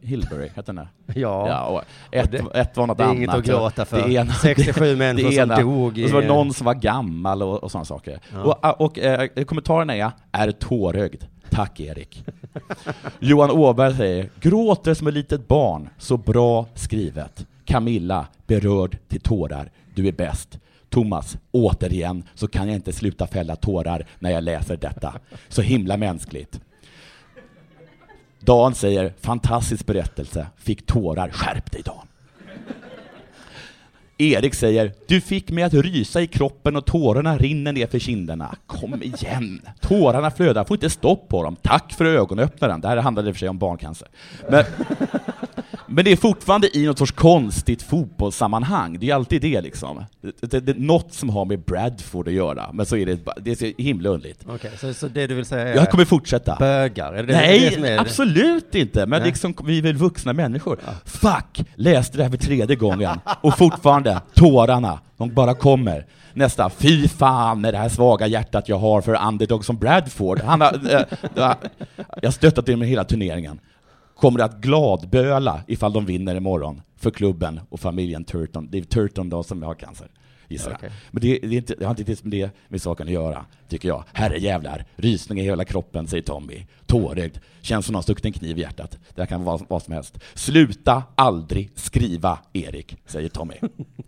[0.02, 0.88] Hillbury, heter den där?
[1.22, 1.48] Ja.
[1.48, 1.82] Ja,
[2.20, 3.18] ett, det- ett var något det är annat.
[3.18, 4.08] inget att gråta för.
[4.08, 6.10] Det ena, 67 människor som dog i-
[6.46, 8.20] Någon som var gammal och, och sådana saker.
[8.34, 8.60] Ja.
[8.64, 11.24] Och, och eh, kommentarerna är, är tårögd.
[11.50, 12.26] Tack Erik.
[13.20, 17.46] Johan Åberg säger, gråter som ett litet barn, så bra skrivet.
[17.66, 20.60] Camilla, berörd till tårar, du är bäst.
[20.90, 25.14] Thomas, återigen så kan jag inte sluta fälla tårar när jag läser detta.
[25.48, 26.60] Så himla mänskligt.
[28.40, 32.08] Dan säger, fantastisk berättelse, fick tårar, skärp dig Dan.
[34.18, 38.56] Erik säger, du fick mig att rysa i kroppen och tårarna rinner ner för kinderna.
[38.68, 39.62] Kom igen!
[39.82, 41.56] Tårarna flödar, får inte stopp på dem.
[41.62, 42.82] Tack för ögonöppnaren.
[42.82, 44.08] Det här handlade i och för sig om barncancer.
[44.50, 44.64] Men,
[45.88, 49.00] men det är fortfarande i något sorts konstigt fotbollssammanhang.
[49.00, 50.04] Det är alltid det liksom.
[50.22, 53.20] Det, det, det är något som har med Bradford att göra, men så är det,
[53.42, 54.40] det är så himla underligt.
[54.48, 56.56] Okej, så, så det du vill säga är Jag kommer fortsätta.
[56.56, 57.14] bögar?
[57.14, 59.06] Är det Nej, det är absolut inte!
[59.06, 59.30] Men Nej.
[59.30, 60.80] liksom, vi är väl vuxna människor.
[61.06, 61.64] Fuck!
[61.76, 66.06] Läste det här för tredje gången, och fortfarande, tårarna, de bara kommer.
[66.34, 70.40] Nästa, fy fan med det här svaga hjärtat jag har för underdog som Bradford.
[70.40, 71.02] Han har, äh,
[72.22, 73.60] jag har stöttat dem med hela turneringen.
[74.16, 78.68] Kommer att gladböla ifall de vinner imorgon för klubben och familjen Turton.
[78.72, 80.08] Det är Turton då som har cancer,
[80.48, 80.78] gissar jag.
[80.78, 80.92] Okej.
[81.12, 83.88] Men det, det, är inte, det har inte med det med saken att göra, tycker
[83.88, 84.04] jag.
[84.14, 86.66] Herre jävlar, rysning i hela kroppen, säger Tommy.
[86.86, 88.98] Tårögd, känns som någon stuckit en kniv i hjärtat.
[89.16, 90.20] Det här kan vara vad som helst.
[90.34, 93.56] Sluta aldrig skriva, Erik, säger Tommy.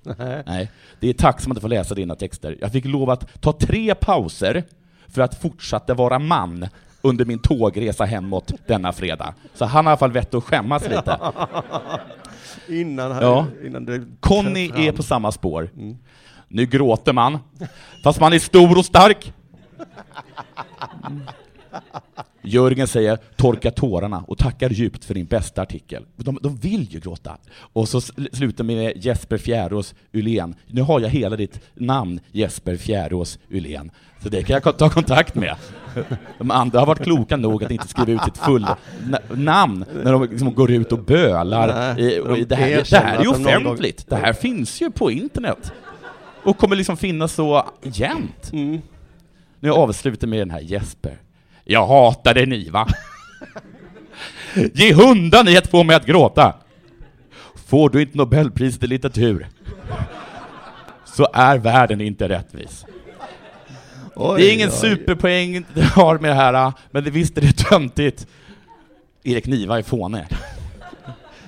[0.46, 2.58] Nej, det är tacksamt att få läsa dina texter.
[2.62, 4.64] Jag fick lov att ta tre pauser
[5.08, 6.68] för att fortsätta vara man
[7.02, 9.34] under min tågresa hemåt denna fredag.
[9.54, 11.20] Så han har i alla fall vett att skämmas lite.
[12.70, 13.46] Innan, han- Ja.
[13.66, 15.70] innan det Conny är på samma spår.
[16.48, 17.38] Nu gråter man,
[18.04, 19.34] fast man är stor och stark.
[22.42, 26.06] Jörgen säger torka tårarna och tackar djupt för din bästa artikel.
[26.16, 27.38] De, de vill ju gråta.
[27.58, 30.56] Och så sl- slutar med Jesper Fjärås Ylén.
[30.68, 33.92] Nu har jag hela ditt namn, Jesper Fjärås Ylén.
[34.24, 35.56] Så det kan jag ta kontakt med.
[36.38, 40.12] De andra har varit kloka nog att inte skriva ut sitt fulla na- namn när
[40.12, 41.68] de liksom går ut och bölar.
[41.96, 43.28] Nej, det, här, det här är ju
[43.64, 44.06] offentligt.
[44.10, 45.72] Det här finns ju på internet.
[46.48, 48.50] Och kommer liksom finnas så jämt.
[48.54, 48.82] Mm.
[49.60, 51.18] Nu avslutar med den här Jesper.
[51.64, 52.88] Jag hatar dig ni va?
[54.74, 56.54] Ge hundan i att få mig att gråta.
[57.68, 59.48] Får du inte Nobelpriset i litteratur
[61.06, 62.86] så är världen inte rättvis.
[64.16, 64.76] Oj, Det är ingen oj.
[64.76, 68.28] superpoäng det har med det här, men det visst är det töntigt.
[69.24, 70.28] Erik Niva är fåne.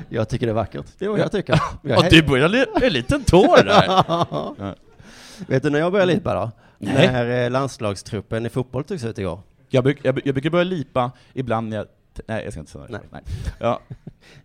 [0.09, 0.85] Jag tycker det är vackert.
[0.97, 1.59] Det är vad jag tycker.
[1.81, 4.75] Jag är- du börjar li- en liten tår där.
[5.47, 6.51] Vet du när jag började lipa då?
[6.77, 7.07] Nej.
[7.11, 9.39] När eh, landslagstruppen i fotboll togs ut igår.
[9.69, 11.87] Jag, bruk, jag, jag brukar börja lipa ibland när jag
[12.27, 12.91] Nej, jag ska inte säga det.
[12.91, 13.01] Nej.
[13.11, 13.21] Nej.
[13.59, 13.79] Ja.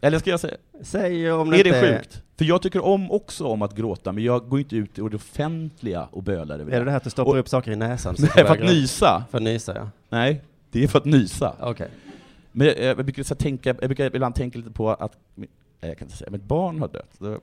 [0.01, 2.23] Eller ska jag säga, Säg om det är det inte sjukt?
[2.37, 5.17] För jag tycker om också om att gråta, men jag går inte ut i det
[5.17, 7.77] offentliga och bölar över Är det det här att du stoppar Och- upp saker i
[7.77, 8.15] näsan?
[8.19, 8.73] Nej, för att gråta?
[8.73, 9.25] nysa.
[9.31, 9.89] För att nysa, ja.
[10.09, 11.55] Nej, det är för att nysa.
[11.61, 11.89] Okej.
[12.53, 15.13] Men jag, jag, brukar så tänka, jag brukar ibland tänka lite på att,
[15.81, 17.41] jag kan inte säga, mitt barn har dött.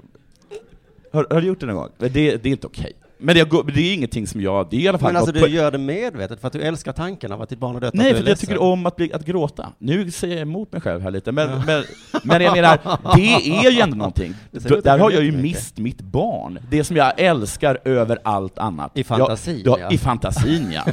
[1.11, 1.89] Har, har du gjort det någon gång?
[1.97, 2.93] Det, det är inte okej.
[3.21, 5.31] Men det, går- det är ingenting som jag, det är i alla fall Men alltså
[5.31, 7.93] du gör det medvetet för att du älskar tanken av att ditt barn har dött?
[7.93, 9.73] Nej, för jag tycker om att, bli, att gråta.
[9.77, 11.83] Nu säger jag emot mig själv här lite, men, men,
[12.23, 12.79] men jag menar,
[13.15, 14.33] det är ju ändå någonting.
[14.51, 16.59] Det Där att har jag ju mist mitt barn.
[16.69, 18.97] Det som jag älskar över allt annat.
[18.97, 19.91] I fantasin, jag, ja.
[19.91, 20.85] I fantasin, ja.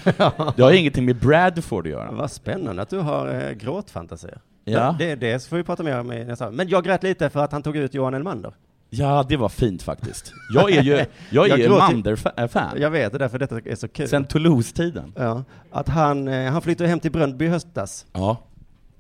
[0.57, 2.13] Det har ingenting med Bradford att göra.
[2.13, 4.41] Vad spännande att du har eh, gråtfantasier.
[4.65, 4.97] Ja.
[4.99, 6.51] Det, det får vi prata mer om i nästa.
[6.51, 8.53] Men jag grät lite för att han tog ut Johan Elmander.
[8.91, 10.33] Ja, det var fint faktiskt.
[10.55, 12.75] Jag är ju, jag är Jag ju Mander-fan.
[12.77, 14.09] Jag vet det, därför detta är så kul.
[14.09, 15.13] Sen Toulouse-tiden.
[15.17, 18.07] ja, att han, eh, han flyttade hem till Bröndby i höstas.
[18.13, 18.37] Ja.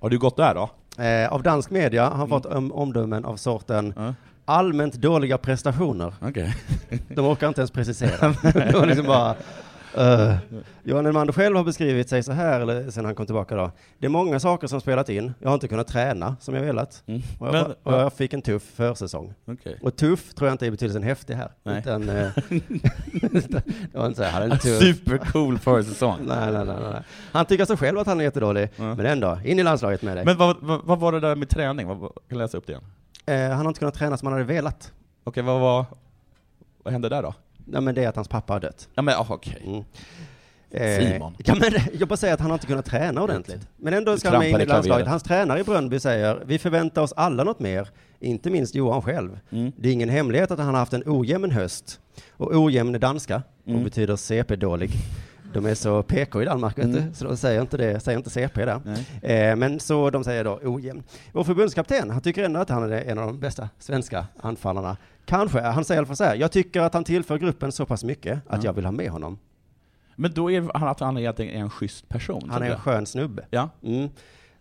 [0.00, 0.70] Har du gått där då?
[1.02, 4.14] Eh, av dansk media har han fått um, omdömen av sorten Ja.
[4.44, 6.14] allmänt dåliga prestationer.
[6.20, 6.54] Okej.
[7.08, 8.34] De orkar inte ens precisera.
[8.72, 9.34] De liksom bara,
[9.98, 10.36] uh.
[10.82, 13.70] Johan Elmander själv har beskrivit sig så här, eller sen han kom tillbaka då.
[13.98, 15.34] Det är många saker som spelat in.
[15.40, 17.02] Jag har inte kunnat träna som jag velat.
[17.06, 17.22] Mm.
[17.38, 19.34] Och jag, Men- och jag fick en tuff försäsong.
[19.46, 19.78] Okej.
[19.82, 21.52] Och tuff tror jag inte är betydelsen häftig här.
[21.62, 21.78] Nej.
[21.78, 22.14] Utan, eh,
[23.92, 24.78] det var inte så, jag hade en tuff.
[24.78, 26.18] Supercool försäsong.
[26.26, 27.02] Nej, nej, nej, nej.
[27.32, 28.68] Han tycker så själv att han är jättedålig.
[28.76, 28.94] Ja.
[28.94, 30.24] Men ändå, in i landslaget med dig.
[30.24, 31.86] Men vad, vad, vad var det där med träning?
[31.86, 32.84] Vad, kan jag läsa upp det igen?
[33.26, 34.92] Eh, han har inte kunnat träna som han hade velat.
[35.24, 35.84] Okej, vad var...
[36.82, 37.34] Vad hände där då?
[37.68, 38.88] Nej, men det är att hans pappa har dött.
[38.94, 39.62] Ja men ah, okej.
[39.66, 39.84] Mm.
[40.70, 41.34] Eh, Simon.
[41.44, 43.68] Ja, men jag bara säger att han har inte kunnat träna ordentligt.
[43.76, 44.86] Men ändå ska han med in trampade i klaveret.
[44.86, 45.08] landslaget.
[45.08, 47.88] Hans tränare i Bröndby säger, vi förväntar oss alla något mer,
[48.20, 49.38] inte minst Johan själv.
[49.50, 49.72] Mm.
[49.76, 52.00] Det är ingen hemlighet att han har haft en ojämn höst.
[52.30, 53.84] Och ojämn är danska och Mm.
[53.84, 54.90] betyder CP-dålig.
[55.54, 57.08] De är så PK i Danmark, vet Mm.
[57.08, 58.80] du, så de säger inte det, säger inte CP där.
[59.22, 61.02] Eh, men så de säger då ojämn.
[61.32, 64.96] Vår förbundskapten, han tycker ändå att han är en av de bästa svenska anfallarna.
[65.28, 67.86] Kanske, han säger i alla fall så här, jag tycker att han tillför gruppen så
[67.86, 68.68] pass mycket att Ja.
[68.68, 69.38] jag vill ha med honom.
[70.16, 72.50] Men då är han att han är en schysst person?
[72.50, 73.46] Han är en skön snubbe.
[73.50, 73.68] Ja.
[73.82, 74.08] Mm.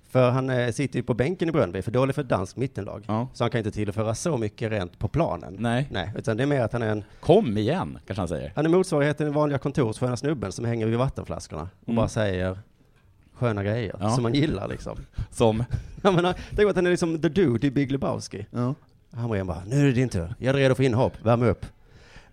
[0.09, 3.03] För han eh, sitter ju på bänken i Bröndby, för dålig för ett danskt mittenlag.
[3.07, 3.27] ja.
[3.33, 5.55] Så han kan inte tillföra så mycket rent på planen.
[5.59, 5.87] Nej.
[5.91, 8.51] Nej, utan det är mer att han är en, Kom igen, kanske han säger.
[8.55, 11.95] han är motsvarigheten till den vanliga kontorssköna snubben som hänger vid vattenflaskorna och Mm.
[11.95, 12.59] bara säger
[13.33, 14.09] sköna grejer Ja.
[14.09, 14.97] som man gillar liksom.
[15.31, 15.63] Som...
[16.01, 18.45] Jag menar, tänk att han är liksom the dude i Big Lebowski.
[18.51, 18.75] Ja.
[19.13, 20.35] Hamrén bara, nu är det din tur.
[20.39, 21.65] Jag är redo för inhopp, värm upp.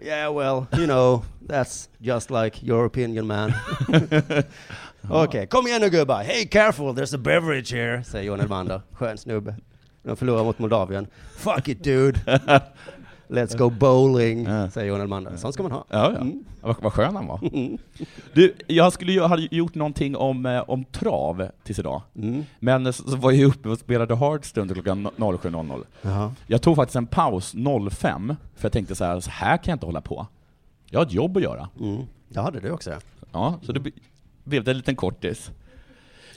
[0.01, 3.53] Yeah well, you know, that's just like your opinion man.
[5.11, 6.23] Okej, kom igen nu gubbar.
[6.23, 8.81] Hey careful, there's a beverage here, säger Johan Elmander.
[8.93, 9.55] Skön snubbe.
[10.03, 11.07] De förlorar mot Moldavien.
[11.37, 12.21] Fuck it dude.
[13.35, 14.71] Let's go bowling, Ja.
[14.71, 15.37] säger Johan Elmander.
[15.37, 15.85] Sånt ska man ha.
[15.89, 16.19] Ja, ja.
[16.21, 16.45] Mm.
[16.61, 17.41] Vad, vad skön han var.
[17.53, 17.79] Mm.
[18.33, 22.03] Du, jag skulle ju ha gjort någonting om, eh, om trav tills idag.
[22.17, 22.45] Mm.
[22.59, 25.85] Men så, så var jag uppe och spelade Hearthstone till klockan 07.00.
[26.03, 26.35] Jaha.
[26.47, 27.55] Jag tog faktiskt en paus
[27.91, 30.27] 05, för jag tänkte så här, så här kan jag inte hålla på.
[30.91, 31.69] Jag har ett jobb att göra.
[31.81, 32.03] Mm.
[32.29, 32.99] Det hade du också ja.
[33.33, 33.81] Ja, så det
[34.45, 35.51] blev det en liten kortis.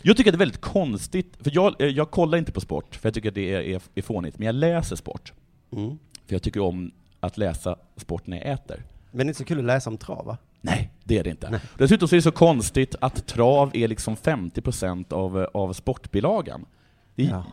[0.02, 2.96] Jag tycker att det är väldigt konstigt, för jag, eh, jag kollar inte på sport,
[2.96, 5.34] för jag tycker att det är, är, är fånigt, men jag läser sport.
[5.72, 5.98] Mm.
[6.28, 8.84] För jag tycker om att läsa sport när jag äter.
[9.12, 10.38] Men det är inte så kul att läsa om trav va?
[10.62, 11.50] Nej, det är det inte.
[11.50, 11.60] Nej.
[11.78, 16.66] Dessutom så är det så konstigt att trav är liksom 50% av, av sportbilagan.
[17.16, 17.44] Det, är-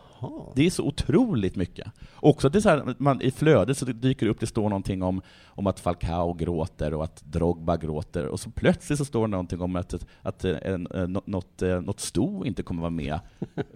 [0.55, 1.87] det är så otroligt mycket.
[2.15, 4.47] Också att det är så här, att man, i flödet så dyker det upp, det
[4.47, 9.05] står någonting om, om att Falcao gråter och att Drogba gråter, och så plötsligt så
[9.05, 12.63] står det någonting om att, att eh, en, en, nå- något, eh, något sto inte
[12.63, 13.19] kommer vara med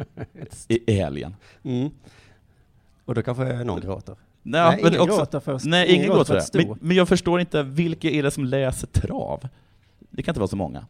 [0.67, 1.35] i, i helgen.
[1.63, 1.89] Mm.
[3.05, 4.15] Och då kanske någon gråter.
[4.43, 6.67] Nej, Nej, men ingen också, gråter för nej, ingen ingen gråter gråter för.
[6.67, 9.47] Men, men jag förstår inte, vilka är det som läser trav?
[10.09, 10.85] Det kan inte vara så många.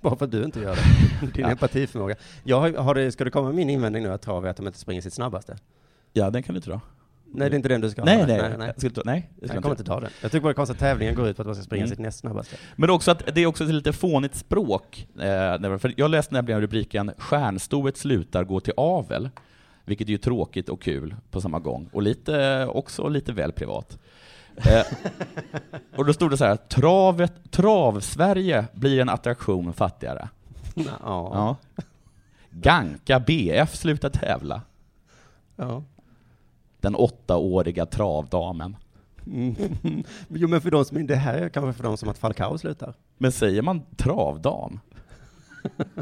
[0.00, 1.26] Bara för att du inte gör det.
[1.34, 1.50] Din Ja.
[1.50, 2.14] empatiförmåga.
[2.44, 4.56] Jag har, har det, ska du komma med min invändning nu att trav är att
[4.56, 5.56] de inte springer sitt snabbaste?
[6.12, 6.80] Ja, den kan du dra.
[7.32, 8.26] Nej, det är inte den du ska Nej, ha.
[8.26, 8.66] nej, nej.
[8.66, 9.84] Jag, ska inte, nej, Jag jag kommer inte.
[9.84, 10.10] ta den.
[10.22, 11.90] Jag tycker bara konstigt att tävlingen går ut på att man ska springa Mm.
[11.90, 12.56] sitt näst snabbaste.
[12.76, 15.06] Men också att det är också ett lite fånigt språk.
[15.14, 19.30] Eh, när- för jag läste nämligen rubriken ”Stjärnstoet slutar gå till avel”,
[19.88, 23.98] vilket är ju tråkigt och kul på samma gång, och lite, också lite väl privat.
[24.56, 24.82] Eh,
[25.96, 30.28] och då stod det så här, travet, trav-Sverige blir en attraktion fattigare.
[30.74, 30.86] Ja.
[31.04, 31.56] Ja.
[32.50, 34.62] Ganka BF slutar tävla.
[35.56, 35.82] ja.
[36.80, 38.76] Den åttaåriga travdamen.
[39.26, 39.54] Mm.
[40.28, 42.94] Jo, men för de som, det här är kanske för de som att Falcao slutar.
[43.18, 44.80] Men säger man travdam?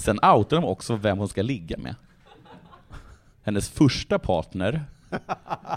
[0.00, 1.94] Sen outar de också vem hon ska ligga med.
[3.42, 4.84] Hennes första partner,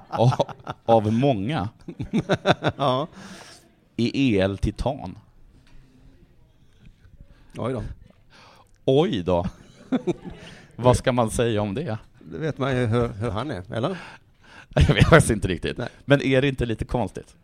[0.10, 0.32] av,
[0.86, 1.70] av många,
[2.78, 3.08] ja.
[3.98, 5.18] är EL Titan.
[7.58, 7.84] Oj då.
[8.86, 9.46] Oj då.
[10.76, 11.98] Vad ska man säga om det?
[12.20, 13.98] Det vet man ju hur, hur han är, eller?
[14.70, 15.78] Jag vet faktiskt inte riktigt.
[15.78, 15.90] Nej.
[16.06, 17.36] Men är det inte lite konstigt?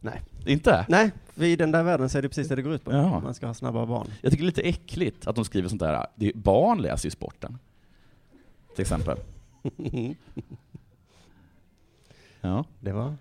[0.00, 0.22] Nej.
[0.46, 0.86] Inte?
[0.88, 2.92] Nej, i den där världen så är det precis det det går ut på.
[2.92, 3.20] Ja.
[3.20, 4.06] Man ska ha snabba barn.
[4.22, 6.06] Jag tycker det är lite äckligt att de skriver sånt där.
[6.14, 7.58] Det är, barn läser ju sporten.
[8.74, 9.18] Till exempel.
[12.40, 13.14] Ja, Det var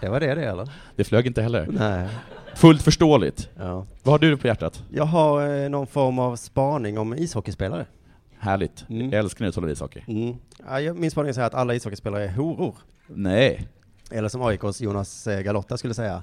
[0.00, 0.70] det, var det, det eller?
[0.96, 1.66] det flög inte heller.
[1.70, 2.08] Nej.
[2.56, 3.48] Fullt förståeligt.
[3.58, 3.86] Ja.
[4.02, 4.84] Vad har du på hjärtat?
[4.90, 7.86] Jag har eh, någon form av spaning om ishockeyspelare.
[8.38, 8.84] Härligt.
[8.88, 9.10] Mm.
[9.10, 10.00] Jag älskar när du talar ishockey.
[10.08, 10.36] Mm.
[10.68, 12.74] Ja, jag- min spaning är så här att alla ishockeyspelare är horor.
[13.06, 13.68] Nej.
[14.10, 16.22] Eller som AIKs Jonas eh, Galotta skulle säga,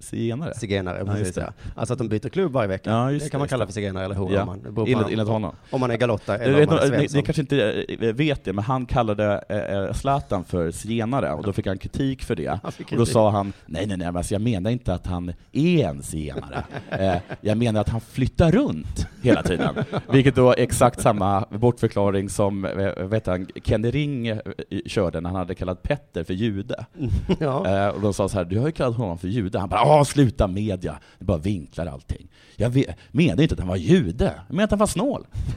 [0.00, 0.54] Zigenare?
[0.54, 0.98] zigenare.
[1.06, 1.40] Ja, precis, det.
[1.40, 1.52] ja.
[1.76, 2.90] Alltså att de byter klubb varje vecka.
[2.90, 3.66] Ja, just det kan det, man kalla det.
[3.66, 4.34] för zigenare eller hora.
[4.34, 5.54] Ja, man, det enligt, om- enligt honom.
[5.70, 7.18] om man är Galotta eller vet, om man är ni, Svensson.
[7.18, 9.44] ni kanske inte eh, vet det, men han kallade
[9.88, 12.60] eh, Zlatan för zigenare, och då fick han kritik för det.
[12.72, 13.12] Fick Och då kritik.
[13.12, 16.64] sa han, nej nej nej, alltså jag menar inte att han är en zigenare.
[16.90, 19.74] Eh, jag menar att han flyttar runt hela tiden.
[20.10, 24.38] Vilket då är exakt samma bortförklaring som eh, vet han, Kenny Ring eh,
[24.86, 26.84] körde när han hade kallat Petter för jude.
[27.38, 27.66] ja.
[27.68, 29.58] Eh, och de sa så här, du har ju kallat honom för jude.
[29.58, 32.28] Han bara, ah sluta media, det bara vinklar allting.
[32.56, 35.26] Jag vet, menade inte att han var jude, jag menade att han var snål.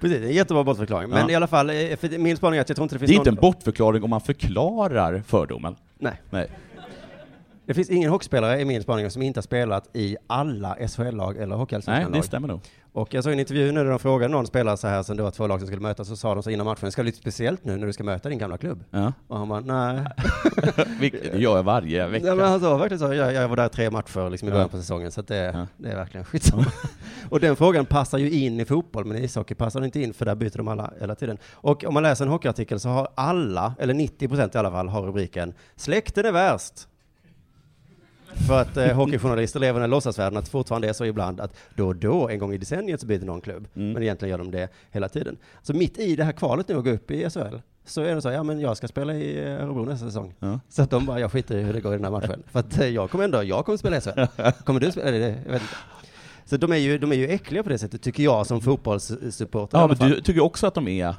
[0.00, 1.10] Precis, det är en jättebra bortförklaring.
[1.10, 1.30] Men Ja.
[1.30, 3.14] i alla fall, eh, för min spaning är att jag tror inte det finns Det
[3.14, 3.40] är inte en någon...
[3.42, 5.76] bortförklaring om man förklarar fördomen.
[5.98, 6.20] Nej.
[6.30, 6.48] Nej.
[7.66, 11.46] Det finns ingen hockeyspelare i min spaning som inte har spelat i alla SHL-lag eller
[11.46, 12.60] Nej, hockeyallsvenskan det stämmer nog.
[12.92, 15.22] Och jag såg en intervju nu där de frågade någon spelare så här, som det
[15.22, 17.12] var två lag som skulle mötas, så sa de så innan matchen, ska det bli
[17.20, 18.84] speciellt nu när du ska möta din gamla klubb?
[18.90, 19.12] Ja.
[19.28, 20.04] Och han bara, nej.
[21.00, 22.34] Det gör jag varje vecka.
[22.34, 24.54] men han sa verkligen så, jag, jag var där tre matcher liksom i Ja.
[24.54, 25.66] början på säsongen, så det, Ja.
[25.76, 26.64] det är verkligen skitsamma.
[27.30, 30.14] och den frågan passar ju in i fotboll, men i ishockey passar den inte in,
[30.14, 31.38] för där byter de alla hela tiden.
[31.52, 34.88] Och om man läser en hockeyartikel så har alla, eller 90 procent i alla fall,
[34.88, 36.86] har rubriken Släkten är värst.
[38.46, 41.86] För att eh, hockeyjournalister lever i den låtsasvärlden att fortfarande är så ibland att då
[41.86, 43.68] och då, en gång i decenniet, så byter någon klubb.
[43.76, 43.92] Mm.
[43.92, 45.36] Men egentligen gör de det hela tiden.
[45.62, 48.22] Så mitt i det här kvalet nu att gå upp i SHL, så är det
[48.22, 50.34] så, ja men jag ska spela i eh, Örebro nästa säsong.
[50.38, 50.60] Ja.
[50.68, 52.42] Så att de bara, jag skiter i hur det går i den här matchen.
[52.46, 54.42] För att eh, jag kommer ändå, jag kommer spela i SHL.
[54.64, 55.08] Kommer du spela?
[55.08, 55.74] Eller, jag vet inte.
[56.44, 59.78] Så de är, ju, de är ju äckliga på det sättet, tycker jag som fotbollssupporter.
[59.78, 61.14] Ja, men du tycker också att de är...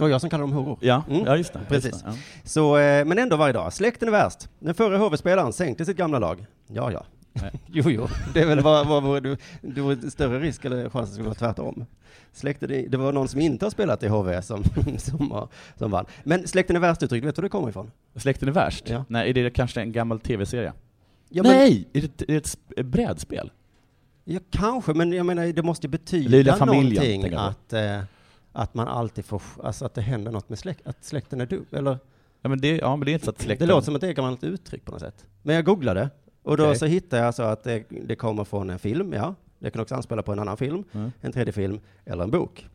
[0.00, 0.78] Det var jag som kallade dem horor.
[0.80, 1.22] Ja, Mm.
[1.26, 1.60] ja just det.
[1.68, 1.90] Precis.
[1.92, 2.16] Just det, ja.
[2.44, 3.72] Så, eh, men ändå varje dag.
[3.72, 4.48] Släkten är värst.
[4.58, 6.46] Den förre HV-spelaren sänkte sitt gamla lag.
[6.66, 7.04] Ja, ja.
[7.32, 7.50] Nej.
[7.66, 8.08] jo, jo.
[8.34, 11.12] Det är väl vad, vad vore du, det vore större risk eller chans att det
[11.12, 11.84] skulle vara tvärtom.
[12.32, 14.64] Släkten, det, var någon som inte har spelat i HV som,
[14.98, 16.04] som, som vann.
[16.24, 17.90] Men släkten är värst uttryck, vet du var det kommer ifrån?
[18.16, 18.88] Släkten är värst?
[18.88, 19.04] Ja.
[19.08, 20.72] Nej, är det kanske en gammal tv-serie?
[21.28, 21.88] Ja, men, Nej!
[21.92, 23.50] Är det, är det ett sp- brädspel?
[24.24, 28.00] ja, kanske, men jag menar det måste betyda Lilla familjen, någonting att, eh,
[28.52, 31.66] att man alltid får, alltså att det händer något med släkt, att släkten är dum,
[31.72, 31.98] eller?
[32.42, 33.68] Ja, men det, ja, men det är inte så att släkten...
[33.68, 35.24] Det låter som att det är ett gammalt uttryck på något sätt.
[35.42, 36.10] Men jag googlade,
[36.42, 36.78] och då Okej.
[36.78, 39.34] så hittade jag så att det, det kommer från en film, ja.
[39.58, 41.12] Det kan också anspela på en annan film, Mm.
[41.20, 42.68] en tredje film, eller en bok.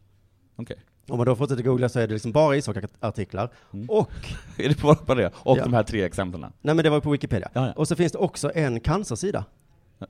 [0.56, 0.78] Okej.
[1.10, 3.50] Om man då fortsätter googla så är det liksom bara ishockeyartiklar.
[3.74, 3.90] Mm.
[3.90, 4.12] Och,
[4.58, 5.32] Är det bara på det?
[5.36, 5.64] Och Ja.
[5.64, 6.52] de här tre exemplen?
[6.62, 7.50] nej men det var på Wikipedia.
[7.54, 7.74] Ja, ja.
[7.74, 9.46] Och så finns det också en cancersida.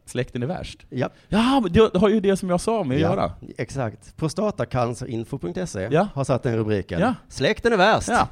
[0.05, 0.85] Släkten är värst?
[0.89, 3.31] Ja, Ja, men det har ju det som jag sa med att göra.
[3.57, 4.17] exakt.
[4.17, 6.07] Prostatacancerinfo.se Ja.
[6.13, 6.99] har satt den rubriken.
[6.99, 7.13] Ja.
[7.29, 8.07] Släkten är värst.
[8.07, 8.27] Ja.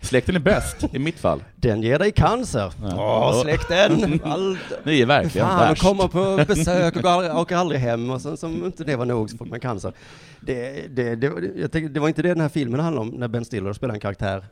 [0.00, 1.44] Släkten är bäst, i mitt fall.
[1.56, 2.72] Den ger dig cancer.
[2.82, 3.40] Åh, Ja.
[3.42, 4.20] släkten!
[4.24, 4.58] All...
[4.84, 5.82] Ni är verkligen Fan, värst.
[5.82, 9.04] kommer på besök och går aldrig, åker aldrig hem och sen som inte det var
[9.04, 9.92] nog så får man cancer.
[10.40, 11.26] Det, det, det,
[11.56, 13.94] jag tänkte, det var inte det den här filmen handlade om, när Ben Stiller spelar
[13.94, 14.44] en karaktär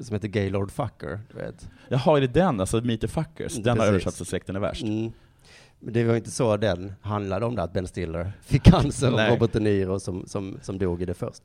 [0.00, 1.68] som heter Gaylord Fucker, du vet.
[1.88, 2.60] Jaha, är det den?
[2.60, 3.54] Alltså Meet the Fuckers?
[3.54, 3.88] Den har Precis.
[3.90, 4.82] översatts till Släkten är värst?
[4.82, 5.12] Mm.
[5.84, 9.20] Men det var inte så den handlade om det, att Ben Stiller fick cancer och.
[9.30, 11.42] Robert De Niro som, som, som dog i det först.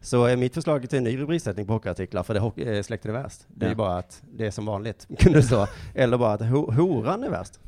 [0.00, 3.14] Så eh, mitt förslag till en ny rubriksättning på hockeyartiklar, för det hockey, eh, släkten
[3.14, 3.72] är värst, det är Ja.
[3.72, 5.66] ju bara att det är som vanligt, kunde det stå.
[5.94, 7.60] Eller bara att ho, horan är värst.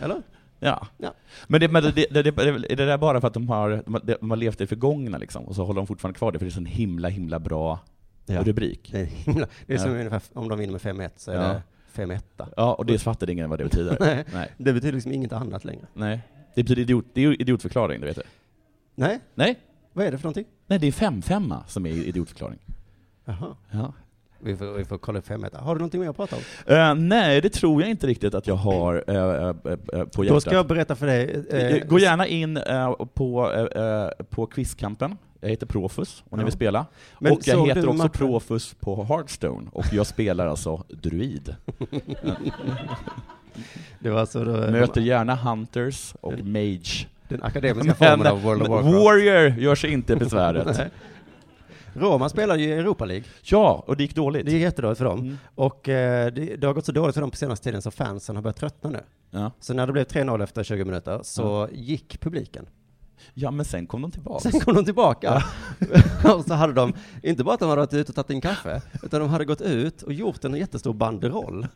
[0.00, 0.22] Eller?
[0.58, 0.86] Ja.
[0.98, 1.14] Ja.
[1.48, 2.28] Men, det, men det, det, det,
[2.72, 3.82] är det där bara för att de har,
[4.20, 6.46] de har- levt i det förgångna liksom, och så håller de fortfarande kvar det, för
[6.46, 7.78] det är så en himla, himla bra
[8.26, 8.42] Ja.
[8.42, 8.88] rubrik?
[8.92, 9.98] Det är, himla, det är som Ja.
[9.98, 11.62] ungefär, om de vinner med 5-1 så är det
[11.94, 12.20] 5-1.
[12.56, 13.96] Ja, och det fattade ingen vad det betyder.
[14.00, 14.24] Nej.
[14.32, 14.50] Nej.
[14.56, 15.86] Det betyder liksom inget annat längre.
[15.94, 16.20] Nej.
[16.54, 18.22] Det betyder idiot, det är idiotförklaring, det vet du.
[18.94, 19.58] Nej, Nej,
[19.92, 20.46] vad är det för någonting?
[20.66, 22.58] nej det är fem-femma som är idiotförklaring.
[23.24, 23.56] Jaha.
[23.70, 23.92] Ja.
[24.42, 25.56] Vi får, vi får kolla upp 5-1.
[25.56, 26.42] Har du någonting mer att prata om?
[26.74, 30.28] Eh, nej, det tror jag inte riktigt att jag har eh, eh, på hjärtat.
[30.28, 31.84] Då ska jag berätta för dig.
[31.88, 32.60] Gå gärna in
[33.14, 33.52] på,
[34.30, 35.16] på Quizkampen.
[35.40, 36.44] Jag heter Profus om ni Ja.
[36.44, 36.86] vill spela.
[37.18, 38.10] Men och jag heter också matchen?
[38.10, 41.54] Profus på Hearthstone, och jag spelar alltså druid.
[43.98, 47.06] Det var alltså då, Möter gärna Hunters och Mage.
[47.28, 48.94] den akademiska formen av World of Warcraft.
[49.04, 50.80] Warrior gör sig inte besväret.
[51.94, 53.24] Roma spelade ju i Europa League.
[53.42, 54.46] Ja, och det gick dåligt.
[54.46, 55.18] Det gick jättedåligt för dem.
[55.20, 55.38] Mm.
[55.54, 58.36] Och eh, det, det har gått så dåligt för dem på senaste tiden så fansen
[58.36, 59.00] har börjat tröttna nu.
[59.30, 59.50] Ja.
[59.60, 61.70] Så när det blev 3-0 efter 20 minuter så Mm.
[61.74, 62.66] gick publiken.
[63.34, 64.50] Ja, men sen kom de tillbaka.
[64.50, 65.44] Sen kom de tillbaka.
[66.36, 68.82] och så hade de, inte bara att de hade varit ute och tagit en kaffe,
[69.02, 71.66] utan de hade gått ut och gjort en jättestor banderoll.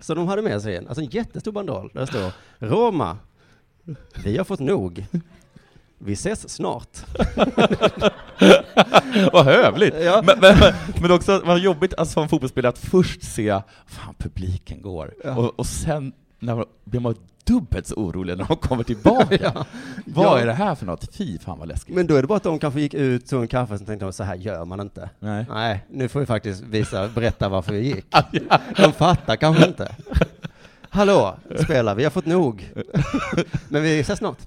[0.00, 3.18] Så de hade med sig en, alltså en jättestor banderoll, där det står Roma,
[4.24, 5.06] vi har fått nog.
[5.98, 6.98] Vi ses snart.
[9.32, 9.94] Vad hövligt!
[10.04, 10.22] Ja.
[10.26, 14.82] Men, men, men, men också vad jobbigt alltså, som fotbollsspelare att först se, fan publiken
[14.82, 15.36] går, Ja.
[15.36, 19.38] och, och sen när blir man dubbelt så orolig när de kommer tillbaka.
[19.54, 19.66] Ja.
[20.04, 20.38] Vad Ja.
[20.38, 21.14] är det här för något?
[21.14, 21.94] Fy fan vad läskigt.
[21.94, 24.12] Men då är det bara att de kanske gick ut, tog en kaffe, och tänkte
[24.12, 25.10] så här gör man inte.
[25.18, 25.46] Nej.
[25.48, 28.04] Nej, nu får vi faktiskt visa, berätta varför vi gick.
[28.76, 29.94] De fattar kanske inte.
[30.90, 32.72] Hallå, spela, vi har fått nog.
[33.68, 34.38] Men vi ses snart.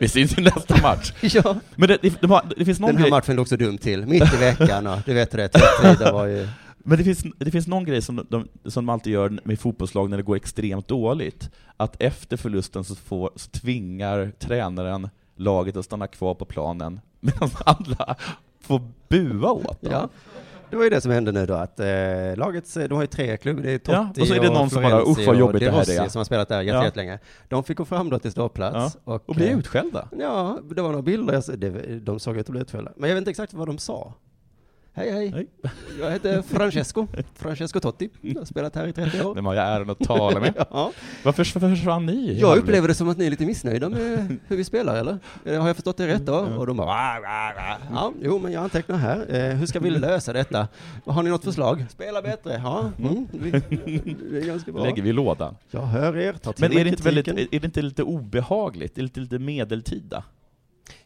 [0.00, 1.12] Vi syns i nästa match.
[1.20, 1.54] Ja.
[1.76, 3.78] Men det, det, de har, det finns någon Den här grej, matchen låg så dumt
[3.78, 6.48] till, mitt i veckan och du vet hur det, tvätttider var ju...
[6.84, 10.10] men det finns, det finns någon grej som de, som de alltid gör med fotbollslag
[10.10, 11.50] när det går extremt dåligt.
[11.76, 17.50] Att efter förlusten så, får, så tvingar tränaren laget att stanna kvar på planen medan
[17.64, 18.16] alla
[18.60, 19.92] får bua åt dem.
[19.92, 20.08] Ja.
[20.70, 21.86] Det var ju det som hände nu då, att eh,
[22.36, 24.70] lagets, de har ju tre klubbar, det är Totti Ja, och så är det någon
[24.70, 26.48] som bara, Florenzi "Usch, vad och jobbigt De det här Rossi är." som har spelat
[26.48, 26.84] där Ja.
[26.84, 27.18] jättelänge.
[27.48, 28.96] De fick gå fram då till ståplats.
[29.04, 30.08] Och, Och bli eh, utskällda.
[30.18, 32.92] Ja, det var några bilder, jag, det, de såg ut att bli utfällda.
[32.96, 34.14] Men jag vet inte exakt vad de sa.
[34.92, 35.28] Hej, hej.
[35.34, 35.46] Hej.
[36.00, 38.10] Jag heter Francesco, Francesco Totti.
[38.20, 39.34] Jag har spelat här i 30 år.
[39.34, 40.54] Vem har jag äran att tala med?
[40.70, 40.92] Ja.
[41.24, 42.38] Varför, försvann ni?
[42.40, 45.18] Jag upplever det som att ni är lite missnöjda med hur vi spelar, eller?
[45.58, 46.34] Har jag förstått det rätt då?
[46.34, 49.26] Och de bara, "Wah, wah, wah." ja, jo, men jag antecknar här.
[49.34, 50.68] Eh, hur ska vi lösa detta?
[51.04, 51.86] Har ni något förslag?
[51.90, 53.50] Spela bättre, ja, mm, vi,
[54.30, 54.84] det är ganska bra.
[54.84, 55.56] lägger vi lådan.
[55.70, 58.98] Jag hör er, ta till Men är det, inte väldigt, är det inte lite obehagligt?
[58.98, 60.24] Är det inte lite medeltida?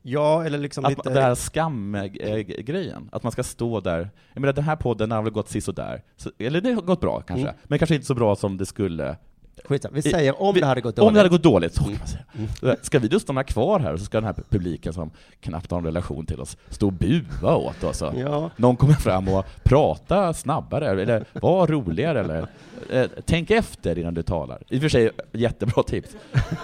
[0.02, 1.10] Ja, eller liksom Att, lite...
[1.10, 4.10] Det här skamgrejen, att man ska stå där.
[4.32, 6.02] Jag menar, den här podden har väl gått sisådär.
[6.16, 7.54] Så, eller det har gått bra kanske, Mm.
[7.64, 9.16] men kanske inte så bra som det skulle.
[9.64, 11.08] Skitsamma, vi säger om vi- det hade gått dåligt.
[11.08, 11.98] Om det hade gått dåligt, så kan Mm.
[12.32, 12.76] man säga.
[12.82, 15.84] Ska vi då stanna kvar här så ska den här publiken som knappt har en
[15.84, 18.02] relation till oss stå och bua åt oss?
[18.16, 22.46] Ja, Någon kommer fram och prata snabbare, eller var roligare, eller
[22.90, 24.62] eh, tänk efter innan du talar.
[24.68, 26.10] I och för sig, jättebra tips.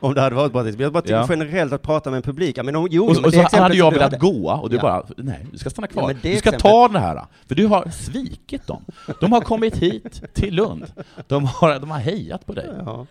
[0.00, 0.80] om det hade varit tips.
[0.80, 1.26] Jag bara tycker Ja.
[1.30, 2.58] generellt att prata med en publik.
[2.58, 4.76] Ja, Men om, jo, Och, men och det så hade jag velat gå, och du
[4.76, 4.82] Ja.
[4.82, 6.06] bara, nej, du ska stanna kvar.
[6.06, 8.84] men det du ska exemplet- ta den här, för du har svikit dem.
[9.20, 10.86] De har kommit hit till Lund.
[11.26, 12.70] De har, de har hejat på dig.
[12.84, 13.06] Ja.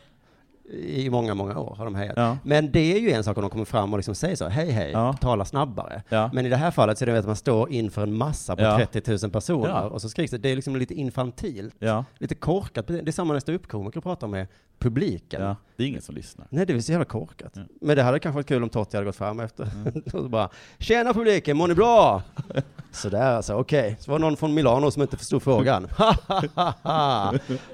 [0.73, 2.13] I många, många år har de hejat.
[2.17, 2.37] Ja.
[2.43, 4.71] Men det är ju en sak om de kommer fram och liksom säger så, hej
[4.71, 5.13] hej, Ja.
[5.13, 6.03] tala snabbare.
[6.09, 6.29] Ja.
[6.33, 8.61] Men i det här fallet så är det att man står inför en massa på
[8.61, 8.77] Ja.
[8.91, 10.37] 30 000 personer och så skriks det.
[10.37, 11.75] Det är liksom lite infantilt,
[12.17, 12.87] lite korkat.
[12.87, 14.47] Det är samma när ståuppkomiker pratar med
[14.79, 15.41] publiken.
[15.41, 16.47] ja, det är ingen som lyssnar.
[16.49, 17.53] Nej, det är så jävla korkat.
[17.81, 19.67] Men det hade kanske varit kul om Totti hade gått fram efter.
[20.05, 20.49] och så bara,
[20.79, 22.21] tjena publiken, mår ni bra?
[22.91, 23.95] Sådär alltså, okej.
[23.99, 25.87] Så var det någon från Milano som inte förstod frågan.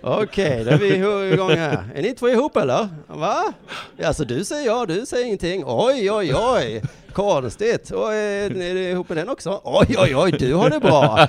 [0.02, 0.96] okej, då är vi
[1.34, 1.84] igång här.
[1.96, 2.83] Är ni två ihop eller?
[3.08, 3.54] Va?
[4.04, 5.64] Alltså du säger ja, du säger ingenting.
[5.68, 6.82] Oj, oj, oj.
[7.14, 7.92] Konstigt.
[7.92, 9.62] Och är är du ihop med den också?
[9.64, 11.28] Oj, oj, oj, du har det bra.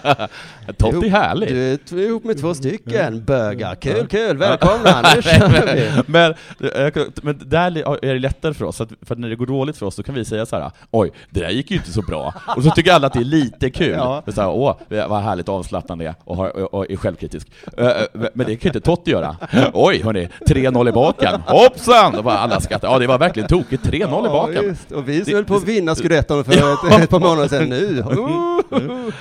[0.79, 1.49] Totti är härlig.
[1.89, 3.75] Du är ihop med två stycken bögar.
[3.75, 4.37] Kul, kul.
[4.45, 6.03] Välkomna, nu kör vi.
[6.07, 9.77] men, eh, men där är det lättare för oss, för att när det går dåligt
[9.77, 12.03] för oss så kan vi säga så här: oj, det där gick ju inte så
[12.03, 12.35] bra.
[12.57, 13.95] Och så tycker alla att det är lite kul.
[13.97, 14.23] Ja.
[14.27, 17.49] Så här, Åh, vad härligt avslappnande är, och, har, och, och är självkritisk.
[17.79, 19.37] Eh, eh, Men det kan ju inte Totti göra.
[19.73, 21.43] Oj, hörni, 3-0 i baken.
[21.47, 22.15] Hoppsan!
[22.15, 22.89] Och bara alla skrattar.
[22.89, 23.85] Ja, det var verkligen tokigt.
[23.87, 24.65] 3-0 i Ja, baken.
[24.65, 24.93] just.
[24.93, 28.05] Och vi Det- höll på att vinna scudetton för ett, ett par månader sedan nu.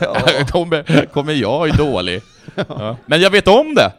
[0.00, 0.44] Ja.
[0.50, 2.22] kommer, kommer jag är dålig.
[2.68, 2.96] Ja.
[3.06, 3.92] Men jag vet om det!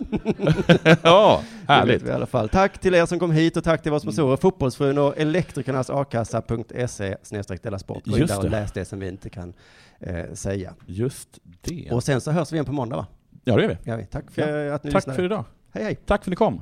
[1.04, 2.02] ja, Det härligt.
[2.04, 2.50] vi i alla fall.
[2.50, 7.16] Tack till er som kom hit och tack till våra sponsorer Fotbollsfrun och Elektrikernas a-kassa.se
[7.64, 8.06] dela sport.
[8.06, 8.50] Gå in där och det.
[8.50, 9.54] läs det som vi inte kan
[10.00, 10.74] eh, säga.
[10.86, 11.30] Just
[11.62, 11.88] det.
[11.92, 13.06] Och sen så hörs vi igen på måndag va?
[13.44, 13.78] Ja, det gör vi.
[13.92, 13.98] Ja.
[14.12, 15.16] Tack för att ni Tack lyssnade.
[15.16, 15.44] för idag.
[15.74, 15.96] Hej hej.
[15.96, 16.62] Tack för att ni kom.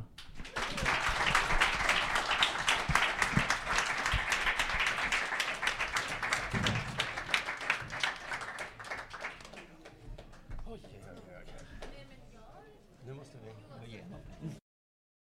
[0.60, 1.09] Thank you.